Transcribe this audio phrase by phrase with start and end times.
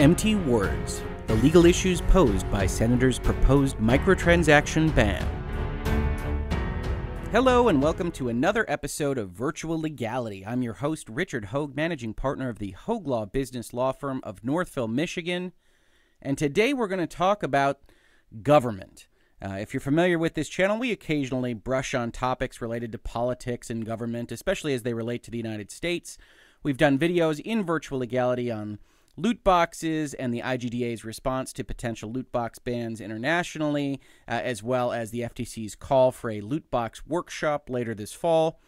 [0.00, 5.22] MT words the legal issues posed by Senator's proposed microtransaction ban.
[7.30, 10.42] Hello, and welcome to another episode of Virtual Legality.
[10.46, 14.42] I'm your host, Richard Hoeg, managing partner of the Hoeg Law Business Law Firm of
[14.42, 15.52] Northville, Michigan.
[16.22, 17.80] And today we're going to talk about
[18.42, 19.06] government.
[19.44, 23.68] Uh, if you're familiar with this channel, we occasionally brush on topics related to politics
[23.68, 26.16] and government, especially as they relate to the United States.
[26.62, 28.78] We've done videos in virtual legality on
[29.20, 34.92] loot boxes and the IGDA's response to potential loot box bans internationally, uh, as well
[34.92, 38.60] as the FTC's call for a loot box workshop later this fall.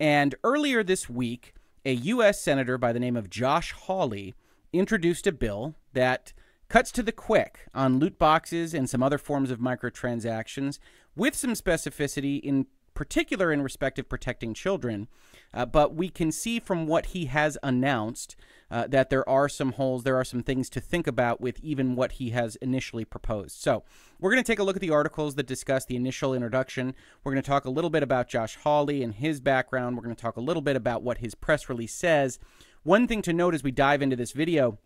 [0.00, 1.54] And earlier this week,
[1.84, 2.40] a U.S.
[2.40, 4.34] Senator by the name of Josh Hawley
[4.72, 6.32] introduced a bill that
[6.68, 10.78] cuts to the quick on loot boxes and some other forms of microtransactions
[11.14, 15.08] with some specificity in particular in respect of protecting children.
[15.52, 18.36] Uh, but we can see from what he has announced
[18.72, 21.94] uh, that there are some holes, there are some things to think about with even
[21.94, 23.60] what he has initially proposed.
[23.60, 23.84] So
[24.18, 26.94] we're going to take a look at the articles that discuss the initial introduction.
[27.22, 29.96] We're going to talk a little bit about Josh Hawley and his background.
[29.96, 32.38] We're going to talk a little bit about what his press release says.
[32.82, 34.78] One thing to note as we dive into this video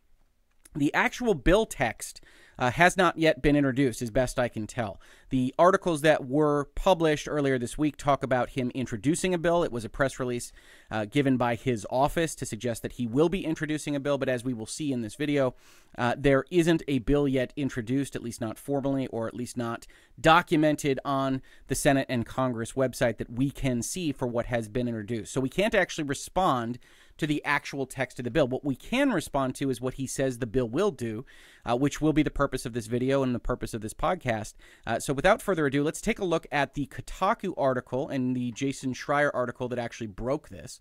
[0.75, 2.21] the actual bill text
[2.59, 5.01] uh, has not yet been introduced, as best I can tell.
[5.31, 9.63] The articles that were published earlier this week talk about him introducing a bill.
[9.63, 10.53] It was a press release
[10.91, 14.29] uh, given by his office to suggest that he will be introducing a bill, but
[14.29, 15.55] as we will see in this video,
[15.99, 19.87] uh, there isn't a bill yet introduced, at least not formally, or at least not
[20.21, 24.89] documented on the Senate and Congress website that we can see for what has been
[24.89, 25.33] introduced.
[25.33, 26.79] So we can't actually respond
[27.19, 28.49] to the actual text of the bill.
[28.49, 31.25] What we can respond to is what he says the bill will do,
[31.65, 34.55] uh, which will be the purpose of this video and the purpose of this podcast.
[34.87, 38.53] Uh, so without further ado, let's take a look at the Kotaku article and the
[38.53, 40.81] Jason Schreier article that actually broke this,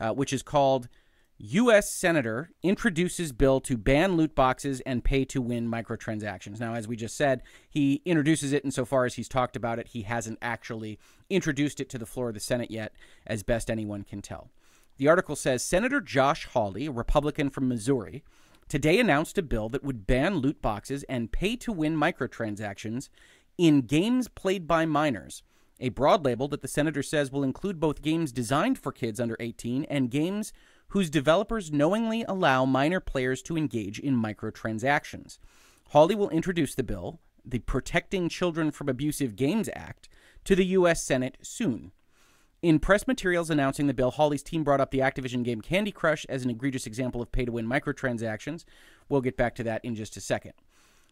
[0.00, 0.88] uh, which is called.
[1.44, 1.90] U.S.
[1.90, 6.60] Senator introduces bill to ban loot boxes and pay to win microtransactions.
[6.60, 9.88] Now, as we just said, he introduces it insofar as he's talked about it.
[9.88, 12.92] He hasn't actually introduced it to the floor of the Senate yet,
[13.26, 14.50] as best anyone can tell.
[14.98, 18.22] The article says Senator Josh Hawley, a Republican from Missouri,
[18.68, 23.08] today announced a bill that would ban loot boxes and pay to win microtransactions
[23.58, 25.42] in games played by minors,
[25.80, 29.36] a broad label that the senator says will include both games designed for kids under
[29.40, 30.52] 18 and games
[30.88, 35.38] whose developers knowingly allow minor players to engage in microtransactions.
[35.90, 40.08] Hawley will introduce the bill, the Protecting Children from Abusive Games Act,
[40.44, 41.02] to the U.S.
[41.02, 41.92] Senate soon.
[42.62, 46.24] In press materials announcing the bill, Hawley's team brought up the Activision game Candy Crush
[46.28, 48.64] as an egregious example of pay to win microtransactions.
[49.08, 50.52] We'll get back to that in just a second.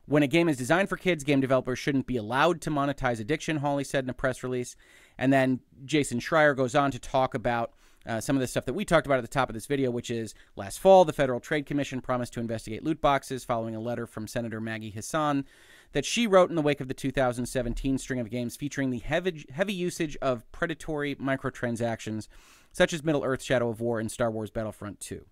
[0.06, 3.56] When a game is designed for kids, game developers shouldn't be allowed to monetize addiction,
[3.56, 4.76] Hawley said in a press release.
[5.18, 7.72] And then Jason Schreier goes on to talk about
[8.06, 9.90] uh, some of the stuff that we talked about at the top of this video,
[9.90, 13.80] which is last fall, the Federal Trade Commission promised to investigate loot boxes following a
[13.80, 15.44] letter from Senator Maggie Hassan
[15.92, 19.44] that she wrote in the wake of the 2017 string of games featuring the heavy,
[19.52, 22.28] heavy usage of predatory microtransactions,
[22.72, 25.24] such as Middle Earth Shadow of War and Star Wars Battlefront 2.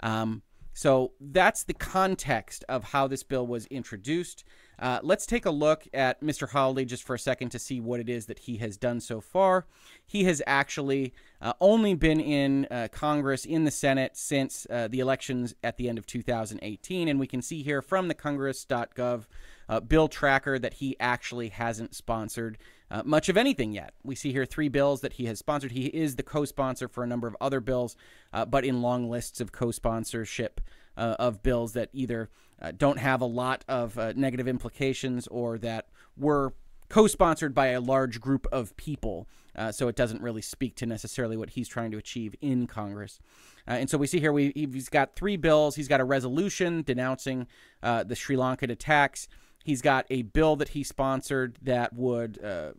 [0.00, 0.42] Um,
[0.76, 4.44] so that's the context of how this bill was introduced.
[4.78, 6.50] Uh, let's take a look at Mr.
[6.50, 9.22] Hawley just for a second to see what it is that he has done so
[9.22, 9.64] far.
[10.04, 15.00] He has actually uh, only been in uh, Congress, in the Senate, since uh, the
[15.00, 17.08] elections at the end of 2018.
[17.08, 19.24] And we can see here from the Congress.gov
[19.68, 22.58] uh, bill tracker that he actually hasn't sponsored
[22.90, 23.94] uh, much of anything yet.
[24.04, 25.72] We see here three bills that he has sponsored.
[25.72, 27.96] He is the co sponsor for a number of other bills,
[28.32, 30.60] uh, but in long lists of co sponsorship
[30.96, 32.30] uh, of bills that either
[32.60, 36.54] uh, don't have a lot of uh, negative implications or that were
[36.88, 39.26] co sponsored by a large group of people.
[39.56, 43.18] Uh, so it doesn't really speak to necessarily what he's trying to achieve in Congress.
[43.66, 45.76] And so we see here we, he's got three bills.
[45.76, 47.46] He's got a resolution denouncing
[47.82, 49.28] the Sri Lankan attacks.
[49.66, 52.70] He's got a bill that he sponsored that would uh,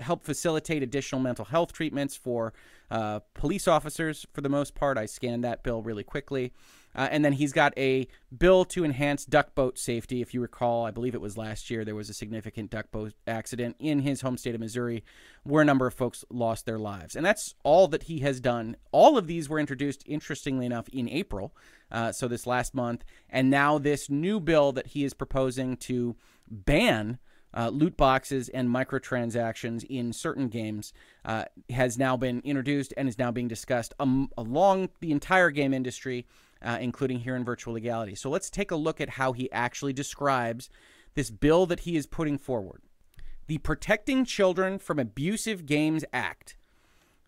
[0.00, 2.52] help facilitate additional mental health treatments for
[2.90, 4.98] uh, police officers for the most part.
[4.98, 6.52] I scanned that bill really quickly.
[6.94, 8.06] Uh, and then he's got a
[8.36, 10.20] bill to enhance duck boat safety.
[10.20, 13.14] If you recall, I believe it was last year, there was a significant duck boat
[13.26, 15.04] accident in his home state of Missouri
[15.42, 17.16] where a number of folks lost their lives.
[17.16, 18.76] And that's all that he has done.
[18.92, 21.54] All of these were introduced, interestingly enough, in April,
[21.90, 23.04] uh, so this last month.
[23.30, 26.16] And now this new bill that he is proposing to
[26.50, 27.18] ban
[27.54, 30.92] uh, loot boxes and microtransactions in certain games
[31.24, 35.74] uh, has now been introduced and is now being discussed um, along the entire game
[35.74, 36.26] industry,
[36.62, 38.14] uh, including here in Virtual Legality.
[38.14, 40.70] So let's take a look at how he actually describes
[41.14, 42.82] this bill that he is putting forward.
[43.46, 46.56] The Protecting Children from Abusive Games Act.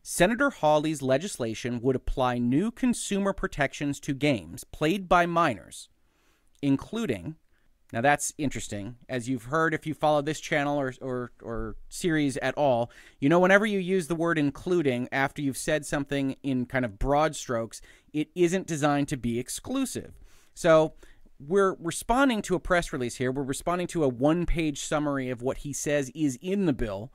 [0.02, 5.88] Senator Hawley's legislation would apply new consumer protections to games played by minors,
[6.60, 7.36] including
[7.92, 8.96] now that's interesting.
[9.08, 12.90] As you've heard, if you follow this channel or, or, or, series at all,
[13.20, 16.98] you know whenever you use the word including after you've said something in kind of
[16.98, 17.80] broad strokes,
[18.12, 20.12] it isn't designed to be exclusive.
[20.54, 20.94] So
[21.38, 23.30] we're responding to a press release here.
[23.30, 27.12] We're responding to a one page summary of what he says is in the bill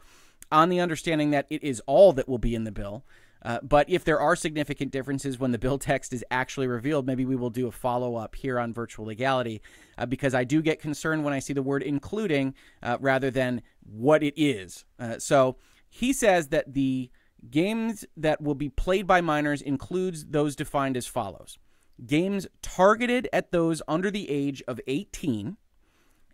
[0.51, 3.03] on the understanding that it is all that will be in the bill.
[3.41, 7.25] Uh, but if there are significant differences when the bill text is actually revealed, maybe
[7.25, 9.61] we will do a follow up here on virtual legality
[9.97, 12.53] uh, because I do get concerned when I see the word including
[12.83, 14.85] uh, rather than what it is.
[14.99, 15.57] Uh, so
[15.89, 17.09] he says that the
[17.49, 21.57] games that will be played by minors includes those defined as follows
[22.05, 25.57] games targeted at those under the age of 18.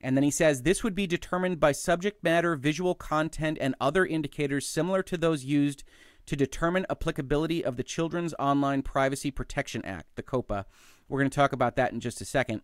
[0.01, 4.05] And then he says this would be determined by subject matter, visual content, and other
[4.05, 5.83] indicators similar to those used
[6.25, 10.65] to determine applicability of the Children's Online Privacy Protection Act, the COPA.
[11.07, 12.61] We're going to talk about that in just a second.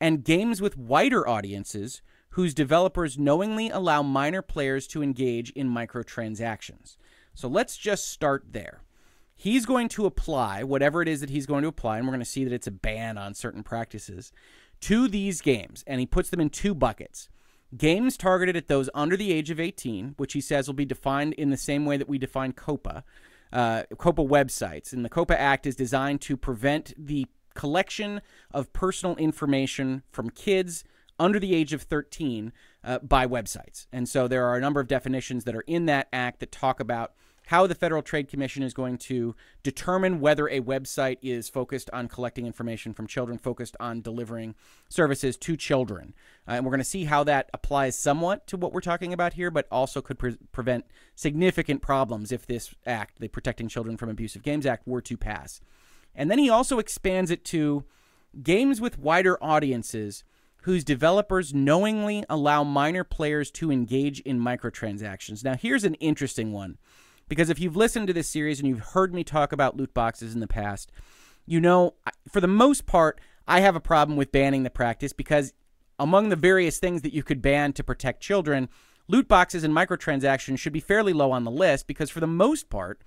[0.00, 6.96] And games with wider audiences whose developers knowingly allow minor players to engage in microtransactions.
[7.34, 8.82] So let's just start there.
[9.34, 12.20] He's going to apply whatever it is that he's going to apply, and we're going
[12.20, 14.32] to see that it's a ban on certain practices
[14.82, 17.28] to these games, and he puts them in two buckets.
[17.76, 21.34] Games targeted at those under the age of 18, which he says will be defined
[21.34, 23.04] in the same way that we define COPA,
[23.52, 24.92] uh, COPPA websites.
[24.92, 28.20] And the COPA Act is designed to prevent the collection
[28.50, 30.84] of personal information from kids
[31.18, 32.52] under the age of 13
[32.82, 33.86] uh, by websites.
[33.92, 36.80] And so there are a number of definitions that are in that act that talk
[36.80, 37.12] about
[37.50, 42.06] how the Federal Trade Commission is going to determine whether a website is focused on
[42.06, 44.54] collecting information from children, focused on delivering
[44.88, 46.14] services to children.
[46.46, 49.32] Uh, and we're going to see how that applies somewhat to what we're talking about
[49.32, 50.84] here, but also could pre- prevent
[51.16, 55.60] significant problems if this act, the Protecting Children from Abusive Games Act, were to pass.
[56.14, 57.82] And then he also expands it to
[58.44, 60.22] games with wider audiences
[60.62, 65.42] whose developers knowingly allow minor players to engage in microtransactions.
[65.42, 66.78] Now, here's an interesting one
[67.30, 70.34] because if you've listened to this series and you've heard me talk about loot boxes
[70.34, 70.90] in the past,
[71.46, 71.94] you know,
[72.28, 75.54] for the most part, I have a problem with banning the practice because
[75.98, 78.68] among the various things that you could ban to protect children,
[79.06, 82.68] loot boxes and microtransactions should be fairly low on the list because for the most
[82.68, 83.00] part,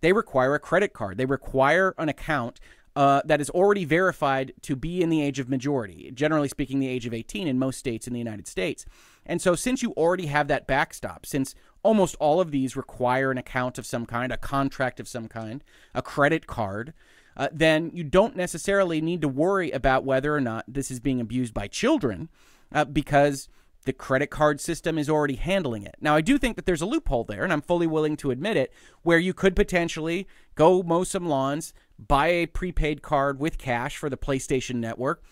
[0.00, 1.16] they require a credit card.
[1.16, 2.58] They require an account
[2.96, 6.88] uh, that is already verified to be in the age of majority, generally speaking, the
[6.88, 8.84] age of 18 in most states in the United States.
[9.24, 11.54] And so, since you already have that backstop, since
[11.88, 15.64] almost all of these require an account of some kind, a contract of some kind,
[15.94, 16.92] a credit card,
[17.34, 21.18] uh, then you don't necessarily need to worry about whether or not this is being
[21.18, 22.28] abused by children
[22.74, 23.48] uh, because
[23.86, 25.94] the credit card system is already handling it.
[25.98, 28.58] Now, I do think that there's a loophole there, and I'm fully willing to admit
[28.58, 28.70] it,
[29.02, 34.10] where you could potentially go mow some lawns, buy a prepaid card with cash for
[34.10, 35.22] the PlayStation Network,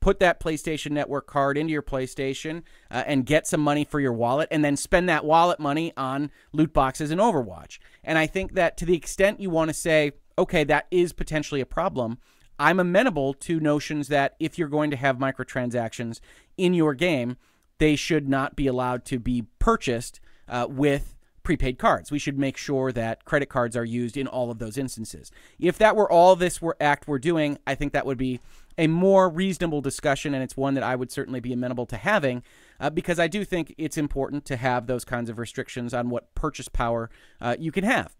[0.00, 4.12] put that PlayStation Network card into your PlayStation uh, and get some money for your
[4.12, 7.78] wallet, and then spend that wallet money on loot boxes and Overwatch.
[8.02, 11.60] And I think that to the extent you want to say, okay, that is potentially
[11.60, 12.18] a problem,
[12.58, 16.20] I'm amenable to notions that if you're going to have microtransactions
[16.56, 17.36] in your game,
[17.78, 22.10] they should not be allowed to be purchased uh, with prepaid cards.
[22.10, 25.30] We should make sure that credit cards are used in all of those instances.
[25.58, 28.40] If that were all this were act we're doing, I think that would be
[28.80, 32.42] a more reasonable discussion, and it's one that I would certainly be amenable to having,
[32.80, 36.34] uh, because I do think it's important to have those kinds of restrictions on what
[36.34, 37.10] purchase power
[37.42, 38.16] uh, you can have.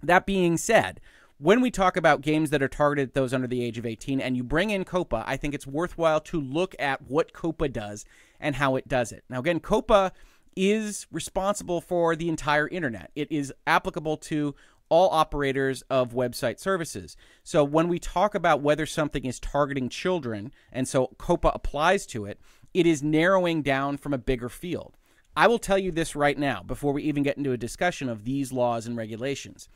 [0.00, 1.00] That being said,
[1.38, 4.20] when we talk about games that are targeted at those under the age of 18
[4.20, 8.04] and you bring in Copa, I think it's worthwhile to look at what Copa does
[8.38, 9.24] and how it does it.
[9.28, 10.12] Now, again, Copa
[10.54, 13.10] is responsible for the entire internet.
[13.16, 14.54] It is applicable to
[14.92, 17.16] all operators of website services.
[17.42, 22.26] So when we talk about whether something is targeting children, and so COPA applies to
[22.26, 22.38] it,
[22.74, 24.98] it is narrowing down from a bigger field.
[25.34, 28.24] I will tell you this right now before we even get into a discussion of
[28.24, 29.70] these laws and regulations.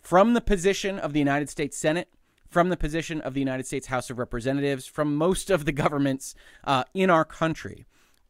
[0.00, 2.08] From the position of the United States Senate,
[2.48, 6.34] from the position of the United States House of Representatives, from most of the governments
[6.64, 7.84] uh, in our country.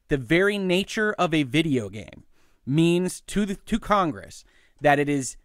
[0.08, 2.24] The very nature of a video game
[2.66, 4.44] means to the to Congress
[4.80, 5.36] that it is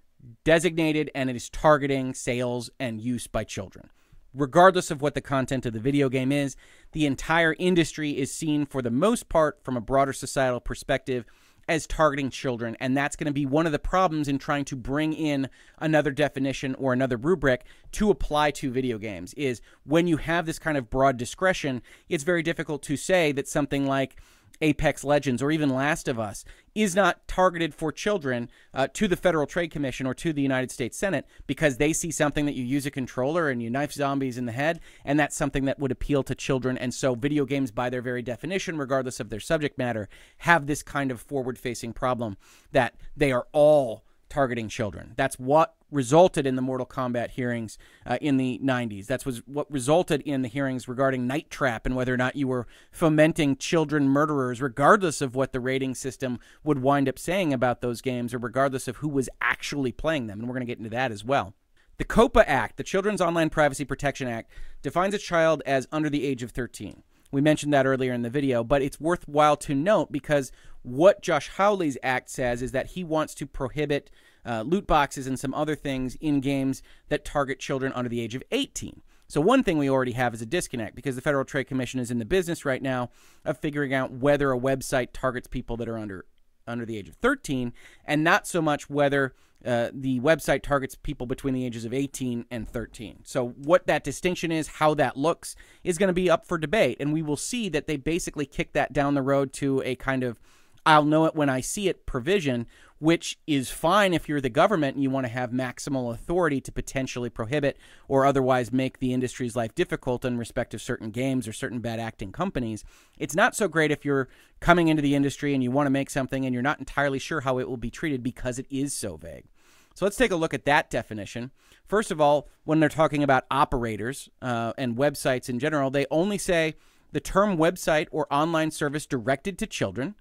[0.44, 3.90] designated and it is targeting sales and use by children.
[4.34, 6.56] Regardless of what the content of the video game is,
[6.94, 11.25] the entire industry is seen for the most part from a broader societal perspective
[11.68, 12.75] as targeting children.
[12.80, 15.50] And that's going to be one of the problems in trying to bring in
[15.80, 20.60] another definition or another rubric to apply to video games is when you have this
[20.60, 24.16] kind of broad discretion, it's very difficult to say that something like
[24.62, 29.15] Apex Legends or even Last of Us is not targeted for children uh, to the
[29.15, 32.63] Federal Trade Commission or to the United States Senate because they see something that you
[32.63, 35.91] use a controller and you knife zombies in the head, and that's something that would
[35.91, 36.77] appeal to children.
[36.77, 40.08] And so, video games, by their very definition, regardless of their subject matter,
[40.39, 42.38] have this kind of forward facing problem
[42.72, 45.14] that they are all targeting children.
[45.18, 49.06] That's what resulted in the Mortal Kombat hearings uh, in the 90s.
[49.06, 52.48] That's was what resulted in the hearings regarding Night Trap and whether or not you
[52.48, 57.82] were fomenting children murderers, regardless of what the rating system would wind up saying about
[57.82, 60.40] those games, or regardless of who was actually playing them.
[60.40, 61.54] And we're going to get into that as well.
[61.98, 64.50] The COPA Act, the Children's Online Privacy Protection Act,
[64.82, 67.04] defines a child as under the age of 13.
[67.32, 70.52] We mentioned that earlier in the video, but it's worthwhile to note because
[70.84, 74.12] what Josh Hawley's act says is that he wants to prohibit
[74.46, 78.36] uh, loot boxes and some other things in games that target children under the age
[78.36, 79.02] of 18.
[79.28, 82.12] So, one thing we already have is a disconnect because the Federal Trade Commission is
[82.12, 83.12] in the business right now
[83.46, 86.26] of figuring out whether a website targets people that are under
[86.68, 87.74] under the age of 13
[88.06, 89.34] and not so much whether
[89.65, 93.20] uh, the website targets people between the ages of 18 and 13.
[93.24, 96.98] So, what that distinction is, how that looks, is going to be up for debate.
[97.00, 100.24] And we will see that they basically kick that down the road to a kind
[100.24, 100.39] of
[100.86, 102.65] I'll know it when I see it provision,
[102.98, 106.72] which is fine if you're the government and you want to have maximal authority to
[106.72, 107.77] potentially prohibit
[108.08, 112.00] or otherwise make the industry's life difficult in respect of certain games or certain bad
[112.00, 112.84] acting companies.
[113.20, 114.27] It's not so great if you're
[114.60, 117.41] coming into the industry and you want to make something and you're not entirely sure
[117.41, 119.46] how it will be treated because it is so vague.
[119.94, 121.52] So let's take a look at that definition.
[121.86, 126.38] First of all, when they're talking about operators uh, and websites in general, they only
[126.38, 126.76] say
[127.12, 130.16] the term website or online service directed to children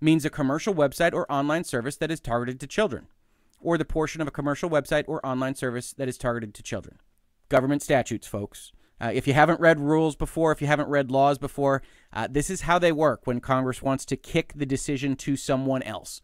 [0.00, 3.06] means a commercial website or online service that is targeted to children,
[3.60, 6.98] or the portion of a commercial website or online service that is targeted to children.
[7.48, 8.72] Government statutes, folks.
[9.00, 12.50] Uh, if you haven't read rules before, if you haven't read laws before, uh, this
[12.50, 16.20] is how they work when Congress wants to kick the decision to someone else.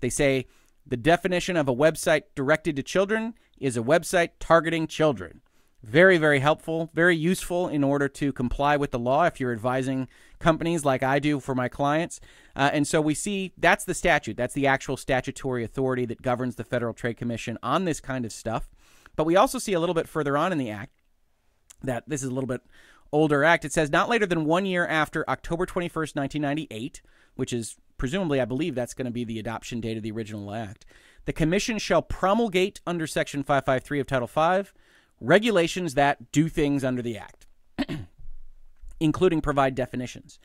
[0.00, 0.46] They say
[0.88, 5.42] the definition of a website directed to children is a website targeting children.
[5.82, 10.08] Very, very helpful, very useful in order to comply with the law if you're advising
[10.40, 12.20] companies like I do for my clients.
[12.56, 14.36] Uh, and so we see that's the statute.
[14.36, 18.32] That's the actual statutory authority that governs the Federal Trade Commission on this kind of
[18.32, 18.68] stuff.
[19.14, 20.92] But we also see a little bit further on in the act
[21.82, 22.62] that this is a little bit
[23.12, 23.64] older act.
[23.64, 27.02] It says not later than one year after October 21st, 1998,
[27.36, 30.54] which is presumably, I believe that's going to be the adoption date of the original
[30.54, 30.86] act.
[31.26, 34.70] The commission shall promulgate under Section 553 of Title V
[35.20, 37.46] regulations that do things under the act,
[39.00, 40.38] including provide definitions.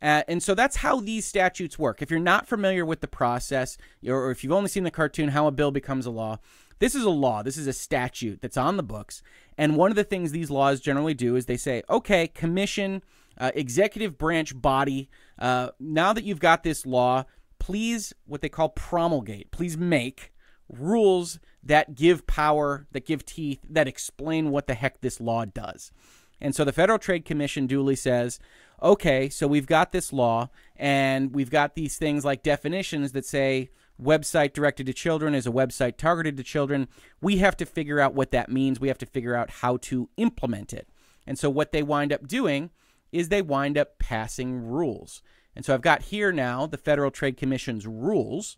[0.00, 2.02] Uh, and so that's how these statutes work.
[2.02, 5.46] If you're not familiar with the process, or if you've only seen the cartoon, how
[5.46, 6.38] a bill becomes a law,
[6.80, 7.44] this is a law.
[7.44, 9.22] This is a statute that's on the books.
[9.56, 13.04] And one of the things these laws generally do is they say, okay, commission,
[13.38, 15.08] uh, executive branch body,
[15.38, 17.24] uh, now that you've got this law,
[17.58, 20.32] please, what they call promulgate, please make
[20.68, 25.92] rules that give power, that give teeth, that explain what the heck this law does.
[26.40, 28.40] And so the Federal Trade Commission duly says,
[28.82, 33.70] okay, so we've got this law and we've got these things like definitions that say
[34.02, 36.88] website directed to children is a website targeted to children.
[37.20, 38.80] We have to figure out what that means.
[38.80, 40.88] We have to figure out how to implement it.
[41.26, 42.70] And so what they wind up doing
[43.12, 45.22] is they wind up passing rules.
[45.54, 48.56] And so I've got here now the Federal Trade Commission's rules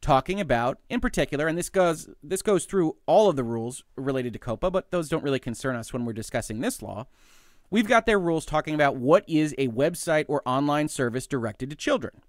[0.00, 4.34] talking about in particular and this goes this goes through all of the rules related
[4.34, 7.06] to COPA, but those don't really concern us when we're discussing this law
[7.70, 11.76] we've got their rules talking about what is a website or online service directed to
[11.76, 12.20] children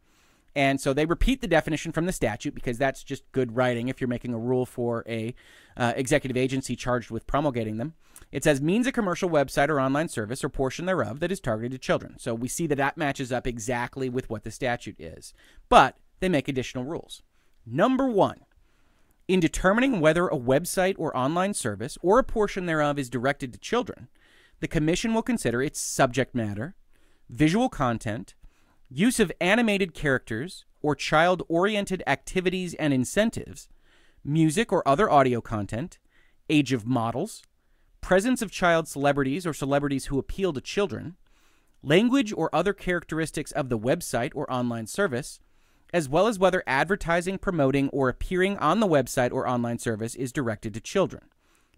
[0.57, 4.01] and so they repeat the definition from the statute because that's just good writing if
[4.01, 5.35] you're making a rule for a
[5.77, 7.93] uh, executive agency charged with promulgating them.
[8.31, 11.73] It says means a commercial website or online service or portion thereof that is targeted
[11.73, 12.15] to children.
[12.17, 15.31] So we see that that matches up exactly with what the statute is.
[15.69, 17.21] But they make additional rules.
[17.63, 18.39] Number one,
[19.27, 23.59] in determining whether a website or online service or a portion thereof is directed to
[23.59, 24.07] children,
[24.59, 26.73] the Commission will consider its subject matter,
[27.29, 28.33] visual content,
[28.89, 33.67] use of animated characters or child oriented activities and incentives,
[34.23, 35.99] music or other audio content,
[36.49, 37.43] age of models,
[38.01, 41.15] presence of child celebrities or celebrities who appeal to children,
[41.83, 45.39] language or other characteristics of the website or online service,
[45.93, 50.31] as well as whether advertising, promoting, or appearing on the website or online service is
[50.31, 51.23] directed to children.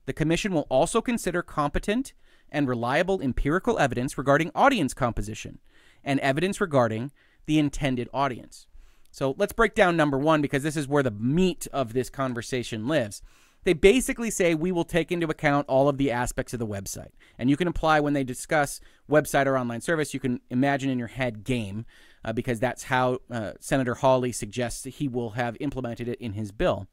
[0.06, 2.14] The Commission will also consider competent
[2.52, 5.60] and reliable empirical evidence regarding audience composition
[6.04, 7.12] and evidence regarding
[7.46, 8.68] the intended audience.
[9.12, 12.88] So let's break down number one because this is where the meat of this conversation
[12.88, 13.22] lives.
[13.64, 17.12] They basically say we will take into account all of the aspects of the website.
[17.38, 18.80] And you can apply when they discuss
[19.10, 21.86] website or online service, you can imagine in your head game,
[22.24, 26.52] uh, because that's how uh, Senator Hawley suggests he will have implemented it in his
[26.52, 26.88] bill.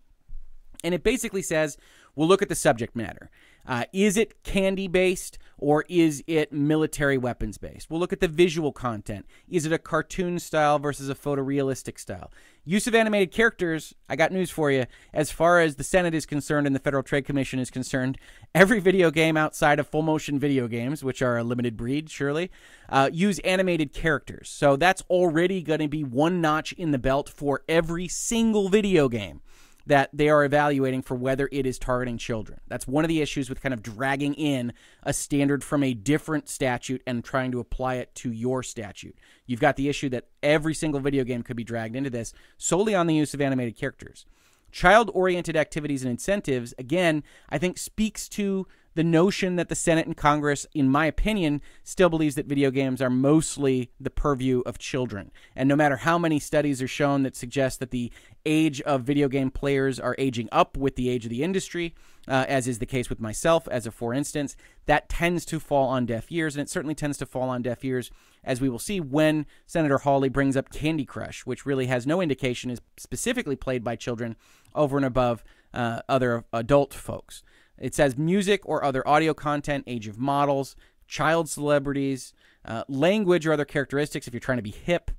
[0.82, 1.76] And it basically says
[2.14, 3.30] we'll look at the subject matter.
[3.66, 7.90] Uh, is it candy based or is it military weapons based?
[7.90, 9.26] We'll look at the visual content.
[9.48, 12.30] Is it a cartoon style versus a photorealistic style?
[12.64, 14.86] Use of animated characters, I got news for you.
[15.14, 18.18] As far as the Senate is concerned and the Federal Trade Commission is concerned,
[18.54, 22.50] every video game outside of full motion video games, which are a limited breed, surely,
[22.88, 24.48] uh, use animated characters.
[24.48, 29.08] So that's already going to be one notch in the belt for every single video
[29.08, 29.40] game
[29.86, 32.60] that they are evaluating for whether it is targeting children.
[32.66, 34.72] That's one of the issues with kind of dragging in
[35.04, 39.16] a standard from a different statute and trying to apply it to your statute.
[39.46, 42.94] You've got the issue that every single video game could be dragged into this solely
[42.94, 44.26] on the use of animated characters.
[44.72, 50.06] Child oriented activities and incentives, again, I think speaks to the notion that the Senate
[50.06, 54.78] and Congress, in my opinion, still believes that video games are mostly the purview of
[54.78, 55.30] children.
[55.54, 58.10] And no matter how many studies are shown that suggest that the
[58.46, 61.94] age of video game players are aging up with the age of the industry,
[62.26, 65.88] uh, as is the case with myself, as a for instance, that tends to fall
[65.88, 66.56] on deaf ears.
[66.56, 68.10] And it certainly tends to fall on deaf ears,
[68.42, 72.22] as we will see when Senator Hawley brings up Candy Crush, which really has no
[72.22, 74.36] indication is specifically played by children
[74.74, 77.42] over and above uh, other adult folks.
[77.78, 82.32] It says music or other audio content, age of models, child celebrities,
[82.64, 85.10] uh, language or other characteristics if you're trying to be hip,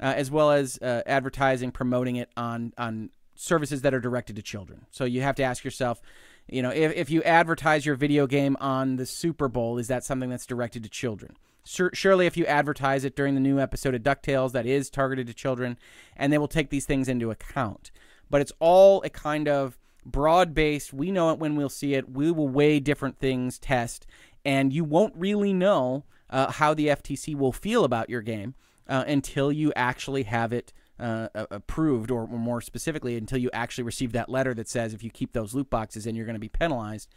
[0.00, 4.42] uh, as well as uh, advertising, promoting it on on services that are directed to
[4.42, 4.86] children.
[4.90, 6.00] So you have to ask yourself,
[6.48, 10.04] you know, if, if you advertise your video game on the Super Bowl, is that
[10.04, 11.36] something that's directed to children?
[11.64, 15.34] surely if you advertise it during the new episode of DuckTales, that is targeted to
[15.34, 15.78] children,
[16.16, 17.90] and they will take these things into account.
[18.28, 20.92] But it's all a kind of broad based.
[20.92, 22.10] We know it when we'll see it.
[22.10, 24.06] We will weigh different things, test,
[24.44, 28.54] and you won't really know uh, how the FTC will feel about your game
[28.88, 34.12] uh, until you actually have it uh, approved, or more specifically, until you actually receive
[34.12, 36.48] that letter that says if you keep those loot boxes in, you're going to be
[36.48, 37.08] penalized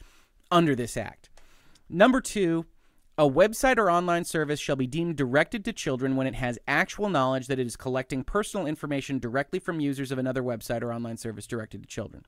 [0.52, 1.30] under this act.
[1.88, 2.66] Number two,
[3.18, 7.10] a website or online service shall be deemed directed to children when it has actual
[7.10, 11.18] knowledge that it is collecting personal information directly from users of another website or online
[11.18, 12.26] service directed to children.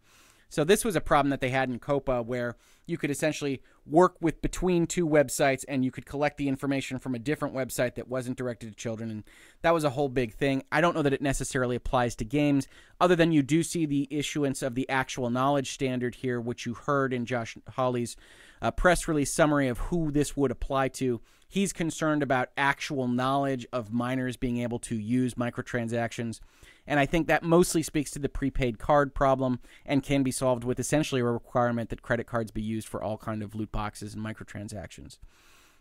[0.49, 2.55] So this was a problem that they had in COPA where
[2.85, 7.15] you could essentially work with between two websites and you could collect the information from
[7.15, 9.23] a different website that wasn't directed to children and
[9.61, 10.63] that was a whole big thing.
[10.71, 12.67] I don't know that it necessarily applies to games
[12.99, 16.73] other than you do see the issuance of the actual knowledge standard here which you
[16.73, 18.15] heard in Josh Hawley's
[18.61, 21.21] uh, press release summary of who this would apply to.
[21.49, 26.39] He's concerned about actual knowledge of minors being able to use microtransactions
[26.87, 30.63] and I think that mostly speaks to the prepaid card problem and can be solved
[30.63, 34.13] with essentially a requirement that credit cards be used for all kind of loot boxes
[34.13, 35.17] and microtransactions.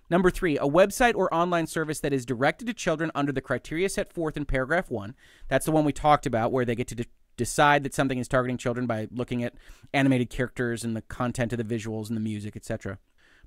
[0.09, 3.89] Number three, a website or online service that is directed to children under the criteria
[3.89, 5.15] set forth in paragraph one.
[5.49, 8.29] That's the one we talked about, where they get to de- decide that something is
[8.29, 9.55] targeting children by looking at
[9.93, 12.99] animated characters and the content of the visuals and the music, etc.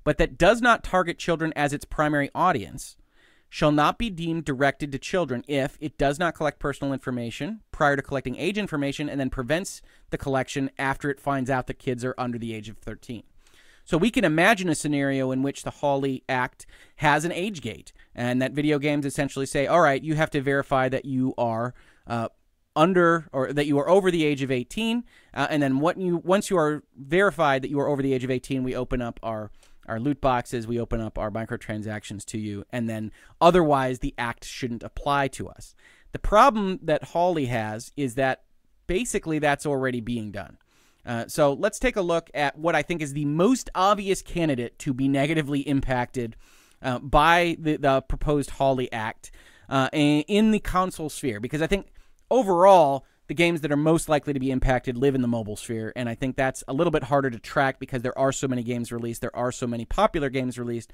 [0.04, 2.96] But that does not target children as its primary audience,
[3.50, 7.96] shall not be deemed directed to children if it does not collect personal information prior
[7.96, 12.04] to collecting age information and then prevents the collection after it finds out that kids
[12.04, 13.24] are under the age of 13.
[13.84, 16.64] So we can imagine a scenario in which the Hawley Act
[16.96, 20.40] has an age gate, and that video games essentially say, all right, you have to
[20.40, 21.74] verify that you are
[22.06, 22.28] uh,
[22.76, 25.02] under or that you are over the age of 18,
[25.34, 28.22] uh, and then what you once you are verified that you are over the age
[28.22, 29.50] of 18, we open up our
[29.90, 34.44] our loot boxes, we open up our microtransactions to you, and then otherwise the act
[34.44, 35.74] shouldn't apply to us.
[36.12, 38.44] The problem that Hawley has is that
[38.86, 40.58] basically that's already being done.
[41.04, 44.78] Uh, so let's take a look at what I think is the most obvious candidate
[44.80, 46.36] to be negatively impacted
[46.82, 49.30] uh, by the, the, proposed Hawley Act
[49.68, 51.88] uh, in the console sphere, because I think
[52.30, 55.92] overall the games that are most likely to be impacted live in the mobile sphere,
[55.94, 58.64] and I think that's a little bit harder to track because there are so many
[58.64, 60.92] games released, there are so many popular games released.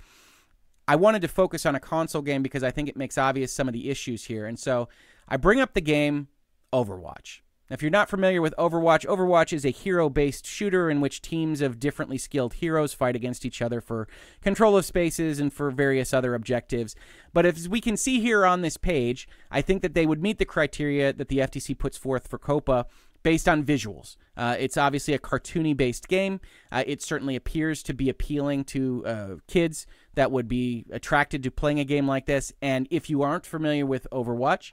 [0.87, 3.69] I wanted to focus on a console game because I think it makes obvious some
[3.69, 4.45] of the issues here.
[4.45, 4.91] And so
[5.27, 6.29] I bring up the game
[6.75, 7.41] Overwatch.
[7.69, 11.61] If you're not familiar with Overwatch, Overwatch is a hero based shooter in which teams
[11.61, 14.07] of differently skilled heroes fight against each other for
[14.41, 16.95] control of spaces and for various other objectives.
[17.33, 20.39] But as we can see here on this page, I think that they would meet
[20.39, 22.87] the criteria that the FTC puts forth for COPA
[23.25, 24.17] based on visuals.
[24.37, 26.39] Uh, it's obviously a cartoony based game.
[26.71, 31.51] Uh, it certainly appears to be appealing to uh, kids that would be attracted to
[31.51, 32.53] playing a game like this.
[32.63, 34.71] And if you aren't familiar with Overwatch,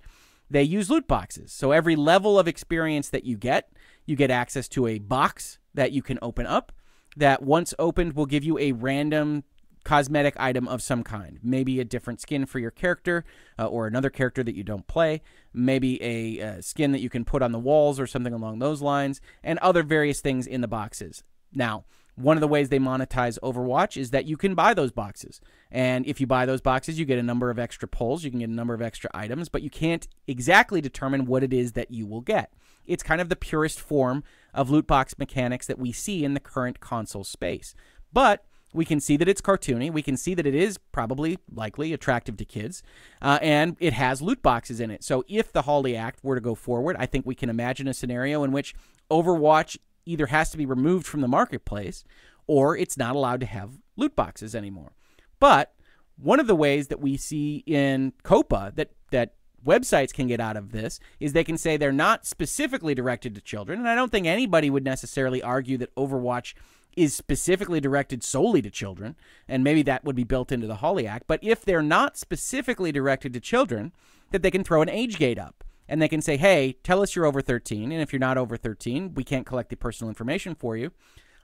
[0.50, 1.52] they use loot boxes.
[1.52, 3.72] So every level of experience that you get,
[4.06, 6.72] you get access to a box that you can open up
[7.16, 9.44] that once opened will give you a random
[9.84, 11.40] cosmetic item of some kind.
[11.44, 13.26] Maybe a different skin for your character
[13.60, 15.22] uh, or another character that you don't play.
[15.54, 18.82] Maybe a uh, skin that you can put on the walls or something along those
[18.82, 21.24] lines, and other various things in the boxes.
[21.54, 25.42] Now, one of the ways they monetize Overwatch is that you can buy those boxes.
[25.72, 28.40] And if you buy those boxes, you get a number of extra pulls, you can
[28.40, 31.92] get a number of extra items, but you can't exactly determine what it is that
[31.92, 32.54] you will get.
[32.86, 34.24] It's kind of the purest form
[34.54, 37.74] of loot box mechanics that we see in the current console space.
[38.12, 39.92] But we can see that it's cartoony.
[39.92, 42.84] We can see that it is probably likely attractive to kids,
[43.22, 45.04] uh, and it has loot boxes in it.
[45.04, 47.94] So if the Hawley Act were to go forward, I think we can imagine a
[47.94, 48.74] scenario in which
[49.12, 52.04] Overwatch either has to be removed from the marketplace
[52.48, 54.92] or it's not allowed to have loot boxes anymore.
[55.40, 55.74] But
[56.18, 59.34] one of the ways that we see in COPA that that
[59.66, 63.42] websites can get out of this is they can say they're not specifically directed to
[63.42, 66.54] children, and I don't think anybody would necessarily argue that Overwatch
[66.96, 69.16] is specifically directed solely to children,
[69.48, 71.26] and maybe that would be built into the Hawley Act.
[71.28, 73.94] But if they're not specifically directed to children,
[74.32, 77.16] that they can throw an age gate up and they can say, hey, tell us
[77.16, 77.92] you're over 13.
[77.92, 80.92] And if you're not over 13, we can't collect the personal information for you.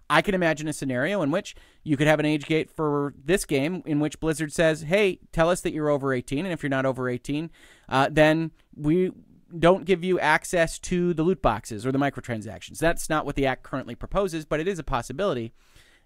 [0.09, 3.45] I can imagine a scenario in which you could have an age gate for this
[3.45, 6.45] game in which Blizzard says, hey, tell us that you're over 18.
[6.45, 7.51] And if you're not over 18,
[7.87, 9.11] uh, then we
[9.57, 12.79] don't give you access to the loot boxes or the microtransactions.
[12.79, 15.53] That's not what the Act currently proposes, but it is a possibility.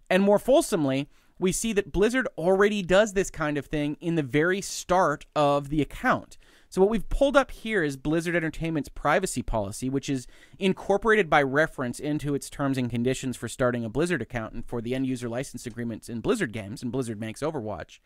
[0.10, 4.24] And more fulsomely, we see that Blizzard already does this kind of thing in the
[4.24, 6.38] very start of the account.
[6.74, 10.26] So what we've pulled up here is Blizzard Entertainment's privacy policy, which is
[10.58, 14.82] incorporated by reference into its terms and conditions for starting a Blizzard account and for
[14.82, 18.00] the end user license agreements in Blizzard games, and Blizzard makes Overwatch.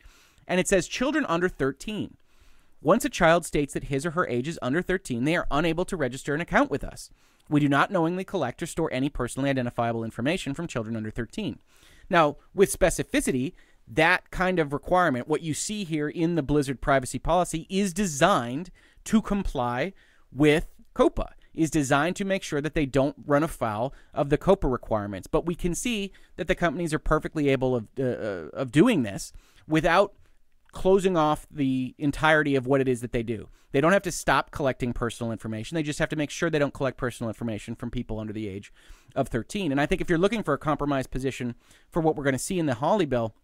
[0.46, 2.18] And it says children under 13.
[2.82, 5.86] Once a child states that his or her age is under 13, they are unable
[5.86, 7.08] to register an account with us.
[7.48, 11.58] We do not knowingly collect or store any personally identifiable information from children under 13.
[12.10, 13.54] Now, with specificity,
[13.90, 18.70] that kind of requirement, what you see here in the Blizzard privacy policy, is designed
[19.04, 19.92] to comply
[20.32, 24.68] with COPA, is designed to make sure that they don't run afoul of the COPA
[24.68, 25.26] requirements.
[25.26, 29.02] But we can see that the companies are perfectly able of, uh, uh, of doing
[29.02, 29.32] this
[29.66, 30.14] without
[30.72, 33.48] closing off the entirety of what it is that they do.
[33.72, 35.74] They don't have to stop collecting personal information.
[35.74, 38.48] They just have to make sure they don't collect personal information from people under the
[38.48, 38.72] age
[39.14, 39.72] of 13.
[39.72, 41.54] And I think if you're looking for a compromise position
[41.90, 43.34] for what we're going to see in the Hawley bill,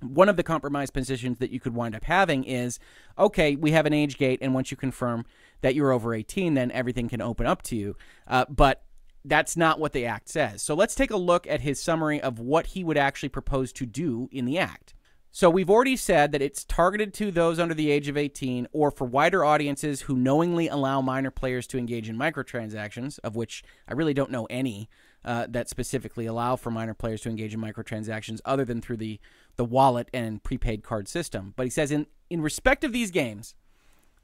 [0.00, 2.78] one of the compromise positions that you could wind up having is
[3.18, 5.24] okay, we have an age gate, and once you confirm
[5.62, 7.96] that you're over 18, then everything can open up to you.
[8.26, 8.82] Uh, but
[9.24, 10.62] that's not what the act says.
[10.62, 13.86] So let's take a look at his summary of what he would actually propose to
[13.86, 14.94] do in the act.
[15.32, 18.90] So we've already said that it's targeted to those under the age of 18 or
[18.90, 23.92] for wider audiences who knowingly allow minor players to engage in microtransactions, of which I
[23.92, 24.88] really don't know any
[25.26, 29.20] uh, that specifically allow for minor players to engage in microtransactions other than through the,
[29.56, 31.54] the wallet and prepaid card system.
[31.56, 33.54] But he says in, in respect of these games,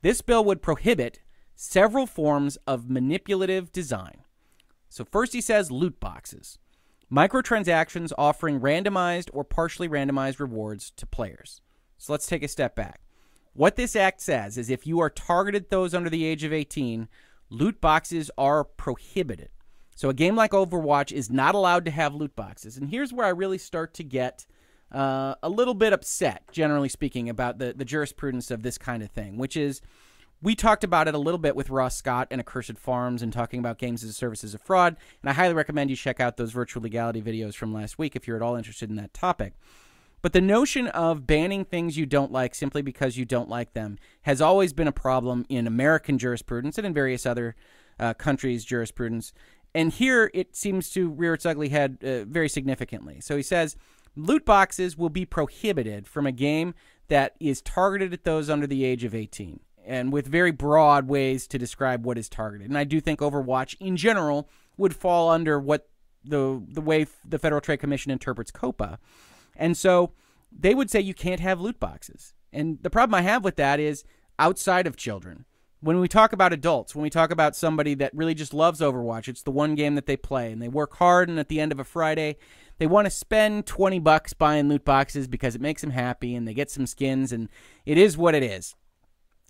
[0.03, 1.21] this bill would prohibit
[1.55, 4.23] several forms of manipulative design.
[4.89, 6.59] So first he says loot boxes.
[7.11, 11.61] Microtransactions offering randomized or partially randomized rewards to players.
[11.99, 13.01] So let's take a step back.
[13.53, 17.09] What this act says is if you are targeted those under the age of 18,
[17.51, 19.51] loot boxes are prohibited.
[19.95, 22.79] So a game like Overwatch is not allowed to have loot boxes.
[22.79, 24.47] And here's where I really start to get
[24.93, 29.11] uh, a little bit upset, generally speaking, about the, the jurisprudence of this kind of
[29.11, 29.81] thing, which is
[30.43, 33.61] we talked about it a little bit with Ross Scott and Accursed Farms and talking
[33.61, 34.97] about games as a service as a fraud.
[35.23, 38.27] And I highly recommend you check out those virtual legality videos from last week if
[38.27, 39.55] you're at all interested in that topic.
[40.21, 43.99] But the notion of banning things you don't like simply because you don't like them
[44.23, 47.57] has always been a problem in American jurisprudence and in various other
[47.99, 49.33] uh, countries' jurisprudence.
[49.75, 53.21] And here it seems to rear its ugly head uh, very significantly.
[53.21, 53.77] So he says
[54.17, 56.75] loot boxes will be prohibited from a game
[57.09, 61.47] that is targeted at those under the age of 18 and with very broad ways
[61.49, 62.69] to describe what is targeted.
[62.69, 65.89] And I do think Overwatch in general would fall under what
[66.25, 68.99] the the way the Federal Trade Commission interprets COPA.
[69.57, 70.13] And so
[70.57, 72.35] they would say you can't have loot boxes.
[72.53, 74.05] And the problem I have with that is
[74.39, 75.47] outside of children,
[75.81, 79.27] when we talk about adults, when we talk about somebody that really just loves Overwatch,
[79.27, 81.73] it's the one game that they play and they work hard and at the end
[81.73, 82.37] of a Friday,
[82.79, 86.47] they want to spend 20 bucks buying loot boxes because it makes them happy and
[86.47, 87.49] they get some skins and
[87.87, 88.75] it is what it is.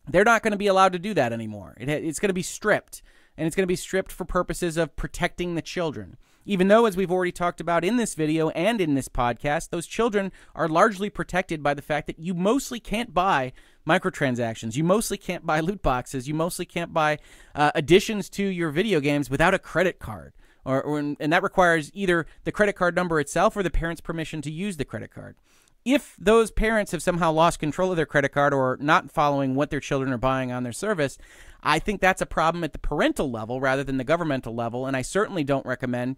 [0.09, 1.77] They're not going to be allowed to do that anymore.
[1.79, 3.03] It, it's going to be stripped
[3.37, 6.17] and it's going to be stripped for purposes of protecting the children.
[6.45, 9.87] Even though, as we've already talked about in this video and in this podcast, those
[9.87, 13.53] children are largely protected by the fact that you mostly can't buy
[13.87, 14.75] microtransactions.
[14.75, 16.27] You mostly can't buy loot boxes.
[16.27, 17.19] You mostly can't buy
[17.55, 20.33] uh, additions to your video games without a credit card.
[20.65, 24.43] Or, or, and that requires either the credit card number itself or the parent's permission
[24.43, 25.37] to use the credit card.
[25.85, 29.71] If those parents have somehow lost control of their credit card or not following what
[29.71, 31.19] their children are buying on their service,
[31.63, 34.87] I think that's a problem at the parental level rather than the governmental level.
[34.87, 36.17] And I certainly don't recommend